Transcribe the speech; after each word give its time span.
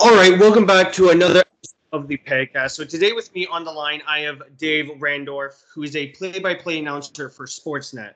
All 0.00 0.14
right, 0.14 0.38
welcome 0.38 0.66
back 0.66 0.92
to 0.92 1.10
another 1.10 1.42
of 1.92 2.06
the 2.06 2.16
podcast. 2.16 2.72
So 2.72 2.84
today 2.84 3.12
with 3.12 3.34
me 3.34 3.46
on 3.46 3.64
the 3.64 3.72
line, 3.72 4.02
I 4.06 4.20
have 4.20 4.42
Dave 4.56 4.86
Randorf, 4.98 5.64
who 5.72 5.82
is 5.82 5.96
a 5.96 6.08
play-by-play 6.08 6.78
announcer 6.78 7.28
for 7.28 7.46
Sportsnet. 7.46 8.14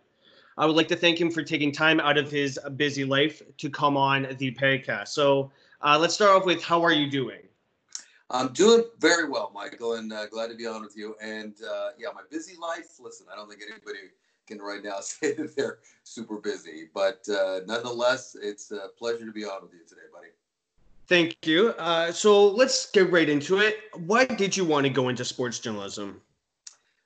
I 0.59 0.67
would 0.67 0.77
like 0.77 0.89
to 0.89 0.97
thank 0.97 1.21
him 1.21 1.31
for 1.31 1.43
taking 1.43 1.73
time 1.73 2.01
out 2.01 2.19
of 2.19 2.31
his 2.31 2.59
busy 2.77 3.05
life 3.05 3.43
to 3.57 3.71
come 3.71 3.97
on 3.97 4.37
the 4.39 4.53
podcast. 4.55 5.09
So 5.09 5.51
uh, 5.81 5.99
let's 5.99 6.15
start 6.15 6.31
off 6.31 6.45
with 6.45 6.63
how 6.63 6.83
are 6.83 6.93
you 6.93 7.11
doing? 7.11 7.41
I'm 8.31 8.53
doing 8.53 8.85
very 8.99 9.29
well, 9.29 9.51
Michael, 9.55 9.95
and 9.95 10.13
uh, 10.13 10.27
glad 10.27 10.51
to 10.51 10.55
be 10.55 10.67
on 10.67 10.83
with 10.83 10.97
you. 10.97 11.17
And 11.21 11.55
uh, 11.63 11.91
yeah, 11.99 12.09
my 12.15 12.23
busy 12.31 12.57
life. 12.61 13.01
Listen, 13.01 13.27
I 13.33 13.37
don't 13.37 13.49
think 13.49 13.63
anybody 13.69 14.11
can 14.47 14.59
right 14.59 14.83
now 14.85 15.01
say 15.01 15.35
that 15.35 15.57
they're 15.57 15.79
super 16.05 16.37
busy, 16.37 16.89
but 16.95 17.27
uh, 17.29 17.61
nonetheless, 17.67 18.37
it's 18.41 18.71
a 18.71 18.89
pleasure 18.97 19.25
to 19.27 19.33
be 19.33 19.45
on 19.45 19.63
with 19.63 19.73
you 19.73 19.81
today, 19.89 20.03
buddy. 20.13 20.29
Thank 21.11 21.45
you. 21.45 21.71
Uh, 21.71 22.13
so 22.13 22.47
let's 22.47 22.89
get 22.93 23.11
right 23.11 23.29
into 23.29 23.59
it. 23.59 23.79
Why 24.07 24.25
did 24.27 24.57
you 24.57 24.65
want 24.65 24.87
to 24.87 24.91
go 24.91 25.09
into 25.09 25.25
sports 25.25 25.59
journalism? 25.59 26.21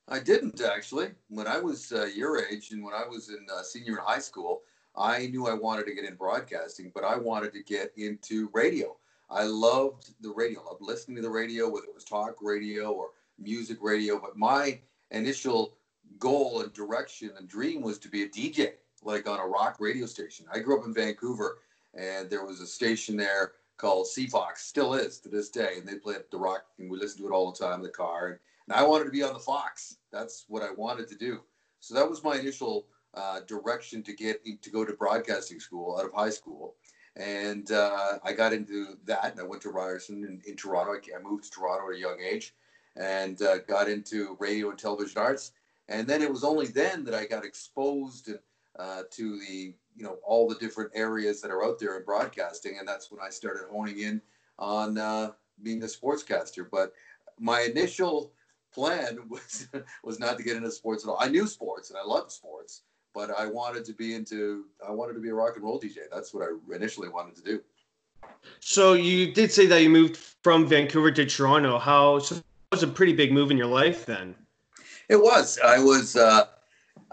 I 0.09 0.21
didn't 0.21 0.61
actually. 0.61 1.09
When 1.31 1.47
I 1.47 1.59
was 1.59 1.91
uh, 1.91 2.05
your 2.15 2.45
age 2.45 2.71
and 2.73 2.85
when 2.85 2.93
I 2.93 3.09
was 3.09 3.31
in 3.31 3.47
uh, 3.51 3.63
senior 3.63 3.93
in 3.93 4.05
high 4.05 4.19
school, 4.19 4.61
I 4.95 5.29
knew 5.29 5.47
I 5.47 5.55
wanted 5.55 5.87
to 5.87 5.95
get 5.95 6.05
in 6.05 6.17
broadcasting, 6.17 6.93
but 6.95 7.03
I 7.03 7.17
wanted 7.17 7.55
to 7.55 7.63
get 7.63 7.95
into 7.97 8.51
radio. 8.53 8.95
I 9.31 9.45
loved 9.45 10.11
the 10.21 10.35
radio, 10.37 10.61
I 10.61 10.73
loved 10.73 10.83
listening 10.83 11.17
to 11.17 11.23
the 11.23 11.31
radio, 11.31 11.71
whether 11.71 11.87
it 11.87 11.95
was 11.95 12.05
talk 12.05 12.37
radio 12.43 12.93
or 12.93 13.09
music 13.39 13.79
radio. 13.81 14.21
But 14.21 14.37
my 14.37 14.81
initial 15.13 15.79
goal 16.19 16.61
and 16.61 16.71
direction 16.75 17.31
and 17.39 17.49
dream 17.49 17.81
was 17.81 17.99
to 18.01 18.11
be 18.11 18.25
a 18.25 18.29
DJ, 18.29 18.73
like 19.03 19.27
on 19.27 19.41
a 19.41 19.47
rock 19.47 19.79
radio 19.81 20.05
station. 20.05 20.45
I 20.53 20.59
grew 20.59 20.79
up 20.79 20.85
in 20.85 20.93
Vancouver, 20.93 21.61
and 21.95 22.29
there 22.29 22.45
was 22.45 22.61
a 22.61 22.67
station 22.67 23.17
there 23.17 23.53
called 23.77 24.07
CFOX, 24.07 24.59
still 24.59 24.95
is 24.95 25.19
to 25.21 25.29
this 25.29 25.51
day, 25.51 25.75
and 25.79 25.87
they 25.87 25.97
played 25.97 26.19
the 26.31 26.39
rock, 26.39 26.65
and 26.79 26.91
we 26.91 26.99
listen 26.99 27.21
to 27.21 27.29
it 27.29 27.33
all 27.33 27.51
the 27.51 27.59
time 27.59 27.81
in 27.81 27.83
the 27.83 27.89
car. 27.89 28.27
And, 28.29 28.39
and 28.69 28.77
I 28.77 28.87
wanted 28.87 29.05
to 29.05 29.11
be 29.11 29.23
on 29.23 29.35
the 29.35 29.39
Fox. 29.39 29.97
That's 30.13 30.45
what 30.49 30.63
I 30.63 30.71
wanted 30.73 31.09
to 31.09 31.17
do. 31.17 31.41
So 31.81 31.95
that 31.95 32.09
was 32.09 32.25
my 32.25 32.37
initial 32.37 32.87
uh, 33.15 33.41
direction 33.47 34.03
to 34.03 34.13
get 34.13 34.45
to 34.45 34.71
go 34.71 34.85
to 34.85 34.93
broadcasting 34.93 35.61
school 35.61 35.99
out 35.99 36.07
of 36.07 36.15
high 36.15 36.31
school. 36.31 36.77
And 37.17 37.71
uh, 37.71 38.19
I 38.25 38.33
got 38.33 38.53
into 38.53 38.97
that, 39.05 39.33
and 39.33 39.41
I 39.41 39.45
went 39.45 39.63
to 39.63 39.71
Ryerson 39.71 40.25
in, 40.25 40.43
in 40.47 40.57
Toronto. 40.57 40.95
I 40.95 41.23
moved 41.23 41.45
to 41.45 41.51
Toronto 41.51 41.91
at 41.91 41.97
a 41.97 42.01
young 42.01 42.21
age, 42.21 42.55
and 42.97 43.41
uh, 43.43 43.59
got 43.59 43.89
into 43.89 44.37
radio 44.41 44.71
and 44.71 44.79
television 44.79 45.19
arts. 45.19 45.53
And 45.89 46.09
then 46.09 46.23
it 46.23 46.31
was 46.31 46.45
only 46.45 46.67
then 46.67 47.05
that 47.05 47.15
I 47.15 47.27
got 47.27 47.45
exposed 47.45 48.31
uh, 48.79 49.03
to 49.11 49.39
the 49.41 49.75
you 49.97 50.05
know 50.05 50.19
all 50.25 50.49
the 50.49 50.57
different 50.57 50.91
areas 50.95 51.41
that 51.41 51.51
are 51.51 51.65
out 51.65 51.79
there 51.79 51.97
in 51.97 52.05
broadcasting, 52.05 52.79
and 52.79 52.87
that's 52.87 53.11
when 53.11 53.21
I 53.21 53.31
started 53.31 53.65
honing 53.71 54.01
in 54.01 54.21
on 54.59 54.99
uh, 54.99 55.33
being 55.63 55.83
a 55.83 55.87
sportscaster. 55.87 56.67
But 56.71 56.93
my 57.39 57.61
initial 57.61 58.33
plan 58.73 59.19
was 59.29 59.69
was 60.03 60.19
not 60.19 60.37
to 60.39 60.45
get 60.45 60.57
into 60.57 60.71
sports 60.71 61.05
at 61.05 61.11
all. 61.11 61.19
I 61.21 61.29
knew 61.29 61.47
sports 61.47 61.91
and 61.91 61.99
I 61.99 62.05
loved 62.05 62.33
sports, 62.33 62.83
but 63.15 63.31
I 63.31 63.47
wanted 63.47 63.85
to 63.87 63.93
be 63.93 64.15
into 64.15 64.65
I 64.87 64.91
wanted 64.91 65.15
to 65.15 65.21
be 65.21 65.31
a 65.31 65.35
rock 65.35 65.55
and 65.57 65.65
roll 65.65 65.81
DJ. 65.81 65.99
That's 66.13 66.35
what 66.35 66.45
I 66.45 66.75
initially 66.75 67.09
wanted 67.09 67.37
to 67.37 67.43
do. 67.43 67.61
So 68.61 68.95
you 68.95 69.33
did 69.33 69.53
say 69.53 69.67
that 69.67 69.83
you 69.83 69.91
moved 69.91 70.17
from 70.17 70.67
Vancouver 70.67 71.11
to 71.13 71.25
Toronto. 71.25 71.79
How 71.79 72.19
so 72.19 72.37
that 72.37 72.45
was 72.73 72.83
a 72.83 72.89
pretty 72.89 73.13
big 73.13 73.33
move 73.33 73.51
in 73.51 73.57
your 73.57 73.67
life 73.67 74.07
then. 74.07 74.35
It 75.09 75.17
was. 75.17 75.59
I 75.63 75.79
was 75.79 76.17
uh, 76.17 76.47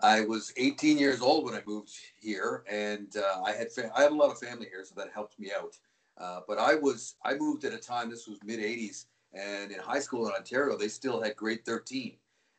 I 0.03 0.21
was 0.21 0.53
18 0.57 0.97
years 0.97 1.21
old 1.21 1.45
when 1.45 1.53
I 1.53 1.61
moved 1.66 1.91
here, 2.19 2.63
and 2.69 3.16
uh, 3.17 3.41
I 3.45 3.52
had 3.52 3.71
fa- 3.71 3.91
I 3.95 4.03
had 4.03 4.11
a 4.11 4.16
lot 4.16 4.31
of 4.31 4.39
family 4.39 4.67
here, 4.69 4.83
so 4.83 4.94
that 4.95 5.09
helped 5.13 5.39
me 5.39 5.52
out. 5.57 5.77
Uh, 6.17 6.41
but 6.47 6.57
I 6.57 6.75
was 6.75 7.16
I 7.23 7.35
moved 7.35 7.63
at 7.66 7.73
a 7.73 7.77
time. 7.77 8.09
This 8.09 8.27
was 8.27 8.39
mid 8.44 8.59
80s, 8.59 9.05
and 9.33 9.72
in 9.72 9.79
high 9.79 9.99
school 9.99 10.27
in 10.27 10.33
Ontario, 10.33 10.77
they 10.77 10.88
still 10.88 11.22
had 11.22 11.35
grade 11.35 11.66
13. 11.66 12.17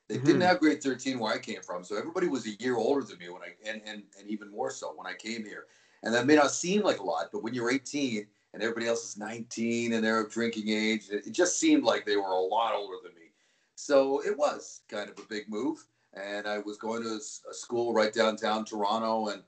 They 0.08 0.16
mm-hmm. 0.16 0.26
didn't 0.26 0.40
have 0.42 0.60
grade 0.60 0.82
13 0.82 1.18
where 1.18 1.32
I 1.32 1.38
came 1.38 1.62
from, 1.62 1.84
so 1.84 1.96
everybody 1.96 2.28
was 2.28 2.46
a 2.46 2.50
year 2.60 2.76
older 2.76 3.04
than 3.04 3.18
me 3.18 3.28
when 3.28 3.42
I 3.42 3.54
and, 3.68 3.82
and 3.86 4.02
and 4.18 4.28
even 4.28 4.50
more 4.50 4.70
so 4.70 4.92
when 4.94 5.06
I 5.06 5.14
came 5.14 5.44
here. 5.44 5.66
And 6.04 6.12
that 6.14 6.26
may 6.26 6.34
not 6.34 6.50
seem 6.50 6.82
like 6.82 6.98
a 6.98 7.04
lot, 7.04 7.28
but 7.32 7.44
when 7.44 7.54
you're 7.54 7.70
18 7.70 8.26
and 8.54 8.62
everybody 8.62 8.88
else 8.88 9.04
is 9.08 9.16
19 9.16 9.92
and 9.92 10.04
they're 10.04 10.20
of 10.20 10.32
drinking 10.32 10.68
age, 10.68 11.08
it, 11.10 11.28
it 11.28 11.32
just 11.32 11.60
seemed 11.60 11.84
like 11.84 12.04
they 12.04 12.16
were 12.16 12.24
a 12.24 12.40
lot 12.40 12.74
older 12.74 12.96
than 13.04 13.14
me. 13.14 13.30
So 13.76 14.20
it 14.26 14.36
was 14.36 14.80
kind 14.88 15.08
of 15.08 15.16
a 15.20 15.28
big 15.28 15.48
move 15.48 15.86
and 16.14 16.46
I 16.46 16.58
was 16.58 16.76
going 16.76 17.02
to 17.02 17.20
a 17.50 17.54
school 17.54 17.92
right 17.92 18.12
downtown 18.12 18.64
Toronto, 18.64 19.28
and 19.28 19.42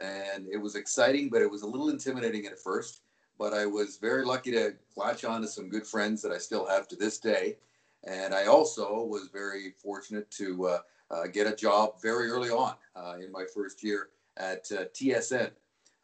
and 0.00 0.46
it 0.50 0.56
was 0.56 0.76
exciting, 0.76 1.28
but 1.28 1.42
it 1.42 1.50
was 1.50 1.62
a 1.62 1.66
little 1.66 1.88
intimidating 1.88 2.46
at 2.46 2.58
first. 2.58 3.02
But 3.38 3.54
I 3.54 3.66
was 3.66 3.98
very 3.98 4.24
lucky 4.24 4.50
to 4.52 4.74
latch 4.96 5.24
on 5.24 5.42
to 5.42 5.48
some 5.48 5.68
good 5.68 5.86
friends 5.86 6.22
that 6.22 6.32
I 6.32 6.38
still 6.38 6.66
have 6.66 6.88
to 6.88 6.96
this 6.96 7.18
day, 7.18 7.56
and 8.04 8.34
I 8.34 8.46
also 8.46 9.04
was 9.04 9.28
very 9.32 9.74
fortunate 9.82 10.30
to 10.32 10.66
uh, 10.66 10.78
uh, 11.10 11.26
get 11.26 11.46
a 11.46 11.54
job 11.54 12.00
very 12.02 12.30
early 12.30 12.50
on 12.50 12.74
uh, 12.96 13.16
in 13.22 13.30
my 13.30 13.44
first 13.54 13.82
year 13.82 14.08
at 14.36 14.70
uh, 14.72 14.84
TSN. 14.94 15.50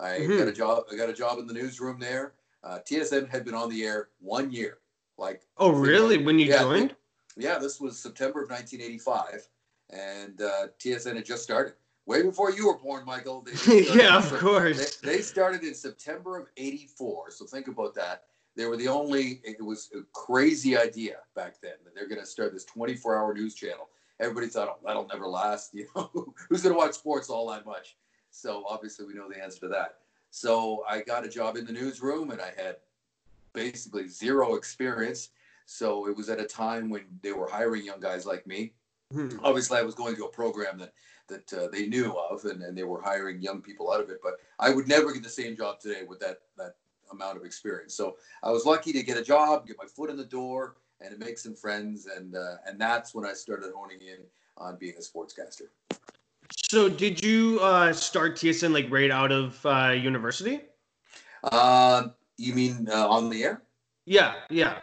I 0.00 0.10
mm-hmm. 0.10 0.38
got 0.38 0.48
a 0.48 0.53
job. 0.53 0.84
I 0.92 0.97
got 0.97 1.09
a 1.09 1.15
job 1.15 1.38
in 1.38 1.47
the 1.47 1.54
newsroom 1.54 1.98
there. 1.98 2.34
Uh, 2.62 2.78
TSN 2.88 3.28
had 3.28 3.44
been 3.44 3.54
on 3.54 3.69
the 3.69 3.84
air 3.84 4.09
one 4.21 4.50
year. 4.50 4.78
Like 5.16 5.42
oh 5.59 5.71
really? 5.71 6.19
When 6.19 6.38
you 6.38 6.47
yeah, 6.47 6.62
joined? 6.62 6.94
Yeah, 7.36 7.59
this 7.59 7.81
was 7.81 7.98
September 7.98 8.42
of 8.42 8.50
1985 8.50 9.48
and 9.91 10.41
uh, 10.41 10.67
TSN 10.78 11.17
had 11.17 11.25
just 11.25 11.43
started 11.43 11.75
way 12.06 12.22
before 12.22 12.50
you 12.50 12.67
were 12.67 12.78
born, 12.78 13.05
Michael. 13.05 13.47
yeah, 13.69 14.19
of 14.19 14.33
course. 14.39 14.97
They, 14.97 15.17
they, 15.17 15.22
started 15.22 15.62
in 15.62 15.75
September 15.75 16.39
of 16.39 16.47
'84. 16.56 17.31
So 17.31 17.47
think 17.47 17.69
about 17.69 17.95
that. 17.95 18.25
They 18.56 18.67
were 18.67 18.77
the 18.77 18.89
only. 18.89 19.41
It 19.45 19.62
was 19.62 19.91
a 19.95 20.03
crazy 20.12 20.77
idea 20.77 21.17
back 21.34 21.61
then 21.61 21.75
that 21.84 21.95
they're 21.95 22.09
going 22.09 22.21
to 22.21 22.27
start 22.27 22.53
this 22.53 22.65
24-hour 22.67 23.34
news 23.34 23.55
channel. 23.55 23.89
Everybody 24.21 24.49
thought, 24.49 24.69
"Oh, 24.69 24.78
that'll 24.84 25.06
never 25.06 25.27
last." 25.27 25.75
You 25.75 25.87
know, 25.95 26.34
who's 26.49 26.62
going 26.62 26.75
to 26.75 26.78
watch 26.78 26.95
sports 26.95 27.31
all 27.31 27.51
that 27.51 27.66
much? 27.66 27.97
So 28.31 28.65
obviously, 28.69 29.06
we 29.06 29.15
know 29.15 29.28
the 29.28 29.43
answer 29.43 29.61
to 29.61 29.69
that. 29.69 29.97
So 30.31 30.84
I 30.89 31.01
got 31.03 31.25
a 31.25 31.28
job 31.28 31.56
in 31.56 31.65
the 31.65 31.72
newsroom, 31.72 32.31
and 32.31 32.41
I 32.41 32.53
had 32.56 32.77
basically 33.53 34.09
zero 34.09 34.56
experience. 34.56 35.31
So 35.66 36.09
it 36.09 36.16
was 36.16 36.28
at 36.28 36.41
a 36.41 36.45
time 36.45 36.91
when 36.91 37.05
they 37.22 37.33
were 37.33 37.49
hiring 37.49 37.87
young 37.87 38.01
guys 38.01 38.27
like 38.27 38.47
me 38.47 38.75
Hmm. 39.15 39.29
Obviously, 39.45 39.79
I 39.79 39.83
was 39.83 39.95
going 39.95 40.17
to 40.17 40.25
a 40.25 40.29
program 40.29 40.79
that 40.79 40.93
that 41.29 41.53
uh, 41.55 41.69
they 41.73 41.87
knew 41.87 42.13
of, 42.19 42.45
and, 42.45 42.63
and 42.63 42.77
they 42.77 42.83
were 42.83 43.01
hiring 43.01 43.41
young 43.41 43.63
people 43.63 43.91
out 43.93 44.01
of 44.01 44.11
it. 44.11 44.19
But 44.23 44.35
I 44.59 44.71
would 44.71 44.89
never 44.89 45.13
get 45.13 45.23
the 45.23 45.29
same 45.29 45.57
job 45.57 45.79
today 45.79 46.03
with 46.07 46.19
that 46.21 46.41
that 46.59 46.75
amount 47.13 47.37
of 47.37 47.45
experience. 47.45 47.95
So 47.95 48.17
I 48.43 48.51
was 48.51 48.65
lucky 48.65 48.93
to 48.93 49.03
get 49.03 49.17
a 49.17 49.23
job, 49.23 49.67
get 49.67 49.77
my 49.79 49.87
foot 49.87 50.11
in 50.11 50.17
the 50.17 50.25
door, 50.25 50.77
and 51.01 51.13
to 51.13 51.25
make 51.25 51.39
some 51.39 51.55
friends, 51.55 52.07
and 52.07 52.35
uh, 52.35 52.57
and 52.67 52.81
that's 52.81 53.15
when 53.15 53.25
I 53.25 53.35
started 53.35 53.73
honing 53.75 54.01
in 54.01 54.19
on 54.57 54.77
being 54.77 54.95
a 54.99 55.01
sportscaster. 55.01 55.69
So 56.57 56.89
did 56.89 57.25
you 57.25 57.61
uh, 57.63 57.93
start 57.93 58.35
TSN 58.35 58.73
like 58.73 58.91
right 58.91 59.11
out 59.11 59.31
of 59.31 59.65
uh, 59.65 59.91
university? 59.91 60.63
Uh, 61.45 62.09
you 62.37 62.55
mean 62.55 62.89
uh, 62.91 63.09
on 63.09 63.31
the 63.31 63.45
air? 63.45 63.63
Yeah, 64.07 64.35
yeah. 64.51 64.81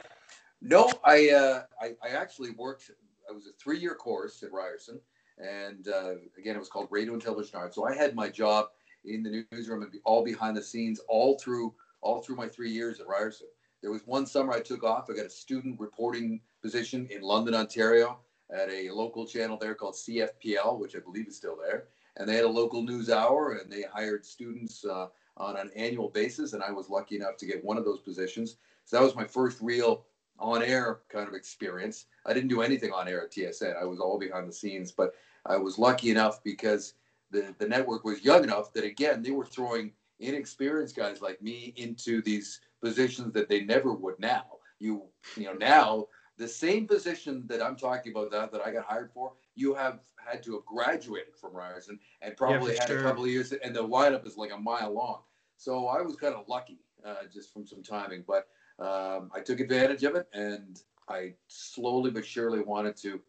No, 0.62 0.90
I, 1.04 1.30
uh, 1.32 1.64
I 1.82 1.96
I 2.04 2.10
actually 2.10 2.52
worked 2.52 2.92
I 3.32 3.34
was 3.34 3.48
a 3.48 3.54
three 3.54 3.80
year 3.80 3.96
course 3.96 4.44
at 4.44 4.52
Ryerson, 4.52 5.00
and 5.38 5.88
uh, 5.88 6.16
again, 6.38 6.56
it 6.56 6.60
was 6.60 6.68
called 6.68 6.90
Radio 6.92 7.14
and 7.14 7.22
Television 7.22 7.56
Arts. 7.56 7.76
So 7.76 7.86
I 7.86 7.96
had 7.96 8.14
my 8.14 8.28
job 8.28 8.68
in 9.06 9.24
the 9.24 9.46
newsroom 9.52 9.84
and 9.84 9.92
all 10.04 10.24
behind 10.24 10.58
the 10.58 10.62
scenes 10.62 11.00
all 11.08 11.40
through 11.40 11.74
all 12.02 12.22
through 12.22 12.36
my 12.36 12.50
three 12.50 12.72
years 12.72 13.00
at 13.00 13.08
Ryerson. 13.08 13.48
There 13.82 13.92
was 13.92 14.06
one 14.06 14.26
summer 14.26 14.52
I 14.52 14.60
took 14.60 14.84
off. 14.84 15.10
I 15.10 15.16
got 15.16 15.26
a 15.26 15.30
student 15.30 15.80
reporting 15.80 16.42
position 16.62 17.08
in 17.10 17.22
London, 17.22 17.56
Ontario, 17.56 18.20
at 18.54 18.70
a 18.70 18.90
local 18.92 19.26
channel 19.26 19.58
there 19.58 19.76
called 19.76 19.96
CFPL, 19.96 20.78
which 20.78 20.96
I 20.96 21.00
believe 21.00 21.28
is 21.28 21.38
still 21.38 21.56
there. 21.56 21.86
And 22.18 22.28
they 22.28 22.36
had 22.36 22.46
a 22.46 22.50
local 22.50 22.84
news 22.84 23.10
hour, 23.10 23.54
and 23.54 23.72
they 23.72 23.84
hired 23.84 24.26
students 24.26 24.84
uh, 24.84 25.08
on 25.38 25.58
an 25.58 25.72
annual 25.76 26.10
basis. 26.10 26.52
And 26.54 26.62
I 26.62 26.72
was 26.72 26.90
lucky 26.90 27.16
enough 27.16 27.38
to 27.38 27.46
get 27.46 27.64
one 27.64 27.78
of 27.78 27.86
those 27.86 28.02
positions. 28.02 28.58
So 28.86 28.98
that 28.98 29.04
was 29.04 29.16
my 29.16 29.26
first 29.26 29.60
real 29.62 30.06
on 30.42 30.64
air 30.64 31.00
kind 31.10 31.28
of 31.28 31.34
experience. 31.34 32.06
I 32.26 32.34
didn't 32.34 32.50
do 32.50 32.62
anything 32.62 32.92
on 32.92 33.08
air 33.08 33.24
at 33.24 33.32
TSN. 33.32 33.80
I 33.80 33.86
was 33.86 34.00
all 34.00 34.20
behind 34.20 34.48
the 34.48 34.54
scenes, 34.54 34.92
but 34.92 35.14
I 35.46 35.58
was 35.58 35.78
lucky 35.78 36.12
enough 36.12 36.44
because 36.44 36.96
the, 37.30 37.56
the 37.60 37.68
network 37.68 38.04
was 38.04 38.24
young 38.24 38.44
enough 38.44 38.74
that 38.74 38.84
again 38.84 39.22
they 39.24 39.32
were 39.32 39.46
throwing 39.46 39.94
inexperienced 40.20 40.96
guys 40.96 41.22
like 41.22 41.42
me 41.42 41.74
into 41.78 42.22
these 42.22 42.60
positions 42.82 43.34
that 43.34 43.50
they 43.50 43.64
never 43.64 43.94
would 43.94 44.20
now. 44.20 44.46
You 44.80 45.04
you 45.38 45.46
know 45.46 45.54
now 45.54 46.08
the 46.38 46.48
same 46.48 46.88
position 46.88 47.44
that 47.48 47.62
I'm 47.62 47.76
talking 47.76 48.12
about 48.12 48.32
that 48.32 48.52
that 48.52 48.66
I 48.66 48.72
got 48.72 48.86
hired 48.86 49.12
for, 49.14 49.34
you 49.56 49.76
have 49.76 50.00
had 50.16 50.42
to 50.44 50.54
have 50.54 50.66
graduated 50.66 51.36
from 51.36 51.54
Ryerson 51.56 52.00
and 52.22 52.36
probably 52.36 52.74
yeah, 52.74 52.82
had 52.82 52.90
sure. 52.90 53.00
a 53.00 53.04
couple 53.04 53.24
of 53.24 53.30
years, 53.30 53.52
and 53.52 53.76
the 53.76 53.84
lineup 53.84 54.26
is 54.26 54.38
like 54.38 54.52
a 54.52 54.58
mile 54.58 54.94
long. 54.94 55.22
So 55.58 55.88
I 55.88 56.02
was 56.02 56.16
kind 56.16 56.34
of 56.34 56.48
lucky 56.48 56.80
uh, 57.06 57.26
just 57.32 57.54
from 57.54 57.68
some 57.68 57.84
timing, 57.84 58.24
but 58.28 58.48
um, 58.82 59.32
I 59.34 59.40
took 59.40 59.60
advantage 59.60 60.04
of 60.04 60.16
it, 60.16 60.28
and 60.34 60.82
I 61.08 61.36
slowly 61.48 62.10
but 62.10 62.26
surely 62.26 62.62
wanted 62.62 62.98
to 62.98 63.22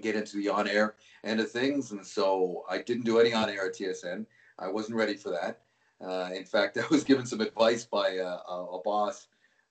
get 0.00 0.16
into 0.16 0.36
the 0.36 0.48
on-air 0.48 0.94
end 1.24 1.40
of 1.40 1.50
things, 1.50 1.90
and 1.92 2.06
so 2.06 2.64
I 2.68 2.78
didn't 2.78 3.04
do 3.04 3.18
any 3.18 3.34
on-air 3.34 3.66
at 3.66 3.74
TSN. 3.74 4.24
I 4.58 4.68
wasn't 4.68 4.96
ready 4.96 5.14
for 5.14 5.30
that. 5.30 5.60
Uh, 6.00 6.30
in 6.34 6.44
fact, 6.44 6.78
I 6.78 6.84
was 6.90 7.04
given 7.04 7.26
some 7.26 7.40
advice 7.40 7.84
by 7.84 8.18
uh, 8.18 8.40
a, 8.48 8.64
a, 8.78 8.82
boss 8.82 9.26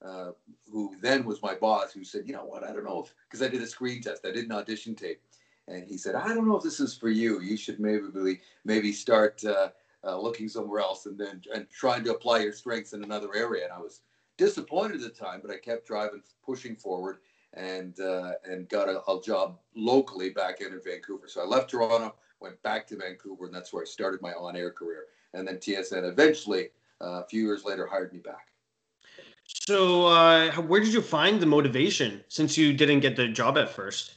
uh, 0.06 0.32
who 0.72 0.96
then 1.02 1.26
was 1.26 1.42
my 1.42 1.56
boss, 1.56 1.92
who 1.92 2.04
said, 2.04 2.28
"You 2.28 2.34
know 2.34 2.46
what? 2.46 2.64
I 2.64 2.72
don't 2.72 2.86
know 2.86 3.04
if 3.04 3.14
because 3.28 3.42
I 3.42 3.50
did 3.50 3.64
a 3.64 3.68
screen 3.68 4.02
test, 4.02 4.26
I 4.26 4.32
did 4.32 4.46
an 4.46 4.52
audition 4.52 4.96
tape, 4.96 5.22
and 5.68 5.88
he 5.88 5.98
said, 5.98 6.16
I 6.16 6.28
don't 6.28 6.48
know 6.48 6.58
if 6.58 6.64
this 6.64 6.80
is 6.80 6.96
for 6.96 7.10
you. 7.10 7.42
You 7.42 7.58
should 7.58 7.80
maybe 7.80 8.40
maybe 8.64 8.92
start 8.92 9.44
uh, 9.44 9.70
uh, 10.04 10.20
looking 10.20 10.50
somewhere 10.50 10.82
else 10.82 11.08
and 11.08 11.18
then 11.18 11.42
and 11.54 11.68
trying 11.70 12.04
to 12.04 12.12
apply 12.12 12.40
your 12.40 12.54
strengths 12.54 12.94
in 12.94 13.04
another 13.04 13.36
area." 13.36 13.64
And 13.64 13.74
I 13.74 13.80
was 13.80 14.02
disappointed 14.40 14.96
at 14.96 15.02
the 15.02 15.10
time, 15.10 15.42
but 15.44 15.52
I 15.52 15.58
kept 15.58 15.86
driving, 15.86 16.24
pushing 16.44 16.76
forward, 16.76 17.20
and 17.54 18.00
uh, 18.00 18.32
and 18.46 18.68
got 18.70 18.90
a, 18.90 19.02
a 19.12 19.22
job 19.22 19.60
locally 19.76 20.32
back 20.32 20.62
in 20.62 20.70
Vancouver. 20.84 21.28
So 21.28 21.42
I 21.42 21.46
left 21.46 21.70
Toronto, 21.70 22.16
went 22.40 22.60
back 22.64 22.88
to 22.88 22.98
Vancouver, 22.98 23.46
and 23.46 23.54
that's 23.54 23.72
where 23.72 23.84
I 23.84 23.86
started 23.86 24.22
my 24.22 24.32
on-air 24.32 24.72
career 24.72 25.06
and 25.34 25.48
then 25.48 25.58
TSN 25.58 26.10
eventually, 26.10 26.70
uh, 27.02 27.22
a 27.22 27.26
few 27.26 27.44
years 27.44 27.64
later, 27.66 27.88
hired 27.88 28.14
me 28.14 28.20
back. 28.20 28.48
So, 29.46 30.08
uh, 30.08 30.52
where 30.54 30.80
did 30.80 30.94
you 30.94 31.02
find 31.02 31.40
the 31.40 31.46
motivation 31.46 32.24
since 32.28 32.58
you 32.58 32.74
didn't 32.74 33.00
get 33.00 33.16
the 33.16 33.28
job 33.28 33.58
at 33.58 33.70
first? 33.70 34.16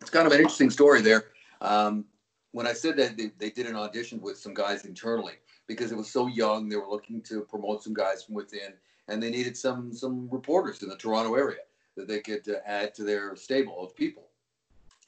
It's 0.00 0.10
kind 0.10 0.26
of 0.26 0.32
an 0.32 0.38
interesting 0.38 0.70
story 0.70 1.00
there. 1.00 1.26
Um, 1.60 2.04
when 2.52 2.66
I 2.66 2.72
said 2.72 2.96
that 2.96 3.16
they, 3.16 3.30
they 3.38 3.50
did 3.50 3.66
an 3.66 3.76
audition 3.76 4.20
with 4.20 4.38
some 4.38 4.54
guys 4.54 4.84
internally 4.84 5.34
because 5.68 5.92
it 5.92 5.98
was 5.98 6.10
so 6.10 6.26
young, 6.26 6.68
they 6.68 6.76
were 6.76 6.88
looking 6.88 7.20
to 7.22 7.42
promote 7.42 7.84
some 7.84 7.94
guys 7.94 8.24
from 8.24 8.34
within, 8.34 8.72
and 9.06 9.22
they 9.22 9.30
needed 9.30 9.56
some 9.56 9.92
some 9.92 10.28
reporters 10.30 10.82
in 10.82 10.88
the 10.88 10.96
Toronto 10.96 11.34
area 11.34 11.62
that 11.96 12.08
they 12.08 12.20
could 12.20 12.48
uh, 12.48 12.56
add 12.66 12.94
to 12.94 13.04
their 13.04 13.36
stable 13.36 13.84
of 13.84 13.94
people. 13.94 14.24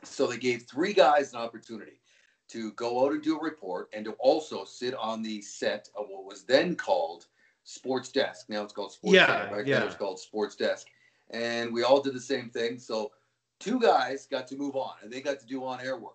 So 0.05 0.27
they 0.27 0.39
gave 0.39 0.63
three 0.63 0.93
guys 0.93 1.33
an 1.33 1.41
opportunity 1.41 2.01
to 2.49 2.73
go 2.73 3.05
out 3.05 3.13
and 3.13 3.23
do 3.23 3.39
a 3.39 3.43
report 3.43 3.89
and 3.93 4.05
to 4.05 4.13
also 4.13 4.65
sit 4.65 4.95
on 4.95 5.23
the 5.23 5.41
set 5.41 5.89
of 5.97 6.07
what 6.09 6.25
was 6.25 6.43
then 6.45 6.75
called 6.75 7.27
Sports 7.65 8.11
Desk. 8.11 8.47
Now 8.49 8.63
it's 8.63 8.73
called 8.73 8.93
Sports 8.93 9.15
yeah, 9.15 9.27
Center. 9.27 9.57
Back 9.57 9.67
yeah. 9.67 9.75
then 9.75 9.83
it 9.83 9.87
was 9.87 9.95
called 9.95 10.19
Sports 10.19 10.57
Desk. 10.57 10.87
And 11.31 11.73
we 11.73 11.85
all 11.85 12.01
did 12.01 12.15
the 12.15 12.21
same 12.21 12.51
thing. 12.51 12.79
So 12.79 13.13
two 13.61 13.79
guys 13.79 14.27
got 14.27 14.49
to 14.49 14.57
move 14.57 14.75
on 14.75 14.95
and 15.03 15.13
they 15.13 15.21
got 15.21 15.39
to 15.39 15.47
do 15.47 15.65
on 15.65 15.81
air 15.81 15.97
work. 15.97 16.15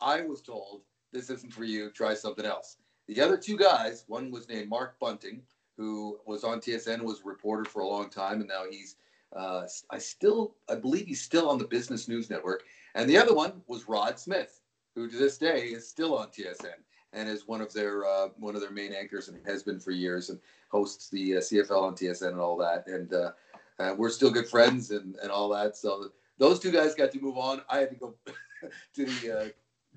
I 0.00 0.22
was 0.22 0.42
told 0.42 0.82
this 1.12 1.30
isn't 1.30 1.52
for 1.52 1.64
you, 1.64 1.90
try 1.90 2.14
something 2.14 2.44
else. 2.44 2.78
The 3.08 3.20
other 3.20 3.36
two 3.36 3.56
guys, 3.56 4.04
one 4.08 4.30
was 4.30 4.48
named 4.48 4.68
Mark 4.68 4.98
Bunting, 4.98 5.42
who 5.76 6.18
was 6.26 6.42
on 6.42 6.60
TSN, 6.60 7.02
was 7.02 7.20
a 7.20 7.28
reporter 7.28 7.64
for 7.64 7.82
a 7.82 7.88
long 7.88 8.10
time, 8.10 8.40
and 8.40 8.48
now 8.48 8.64
he's 8.68 8.96
uh, 9.34 9.66
I 9.90 9.98
still 9.98 10.54
I 10.68 10.76
believe 10.76 11.06
he's 11.06 11.22
still 11.22 11.48
on 11.48 11.58
the 11.58 11.66
Business 11.66 12.08
News 12.08 12.30
Network. 12.30 12.64
And 12.94 13.08
the 13.08 13.18
other 13.18 13.34
one 13.34 13.60
was 13.66 13.88
Rod 13.88 14.18
Smith, 14.18 14.60
who 14.94 15.08
to 15.08 15.16
this 15.16 15.36
day 15.36 15.66
is 15.66 15.88
still 15.88 16.16
on 16.16 16.28
TSN 16.28 16.78
and 17.12 17.28
is 17.28 17.46
one 17.46 17.60
of 17.60 17.72
their 17.72 18.04
uh, 18.06 18.28
one 18.38 18.54
of 18.54 18.60
their 18.60 18.70
main 18.70 18.92
anchors 18.92 19.28
and 19.28 19.38
has 19.46 19.62
been 19.62 19.80
for 19.80 19.90
years 19.90 20.30
and 20.30 20.38
hosts 20.70 21.08
the 21.10 21.36
uh, 21.36 21.40
CFL 21.40 21.82
on 21.82 21.94
TSN 21.94 22.28
and 22.28 22.40
all 22.40 22.56
that. 22.58 22.86
And 22.86 23.12
uh, 23.12 23.32
uh, 23.78 23.94
we're 23.96 24.10
still 24.10 24.30
good 24.30 24.48
friends 24.48 24.90
and, 24.90 25.16
and 25.22 25.30
all 25.30 25.48
that. 25.50 25.76
So 25.76 26.10
those 26.38 26.58
two 26.58 26.70
guys 26.70 26.94
got 26.94 27.12
to 27.12 27.20
move 27.20 27.38
on. 27.38 27.62
I 27.68 27.78
had 27.78 27.90
to 27.90 27.96
go 27.96 28.14
to 28.94 29.04
the 29.04 29.38
uh, 29.38 29.48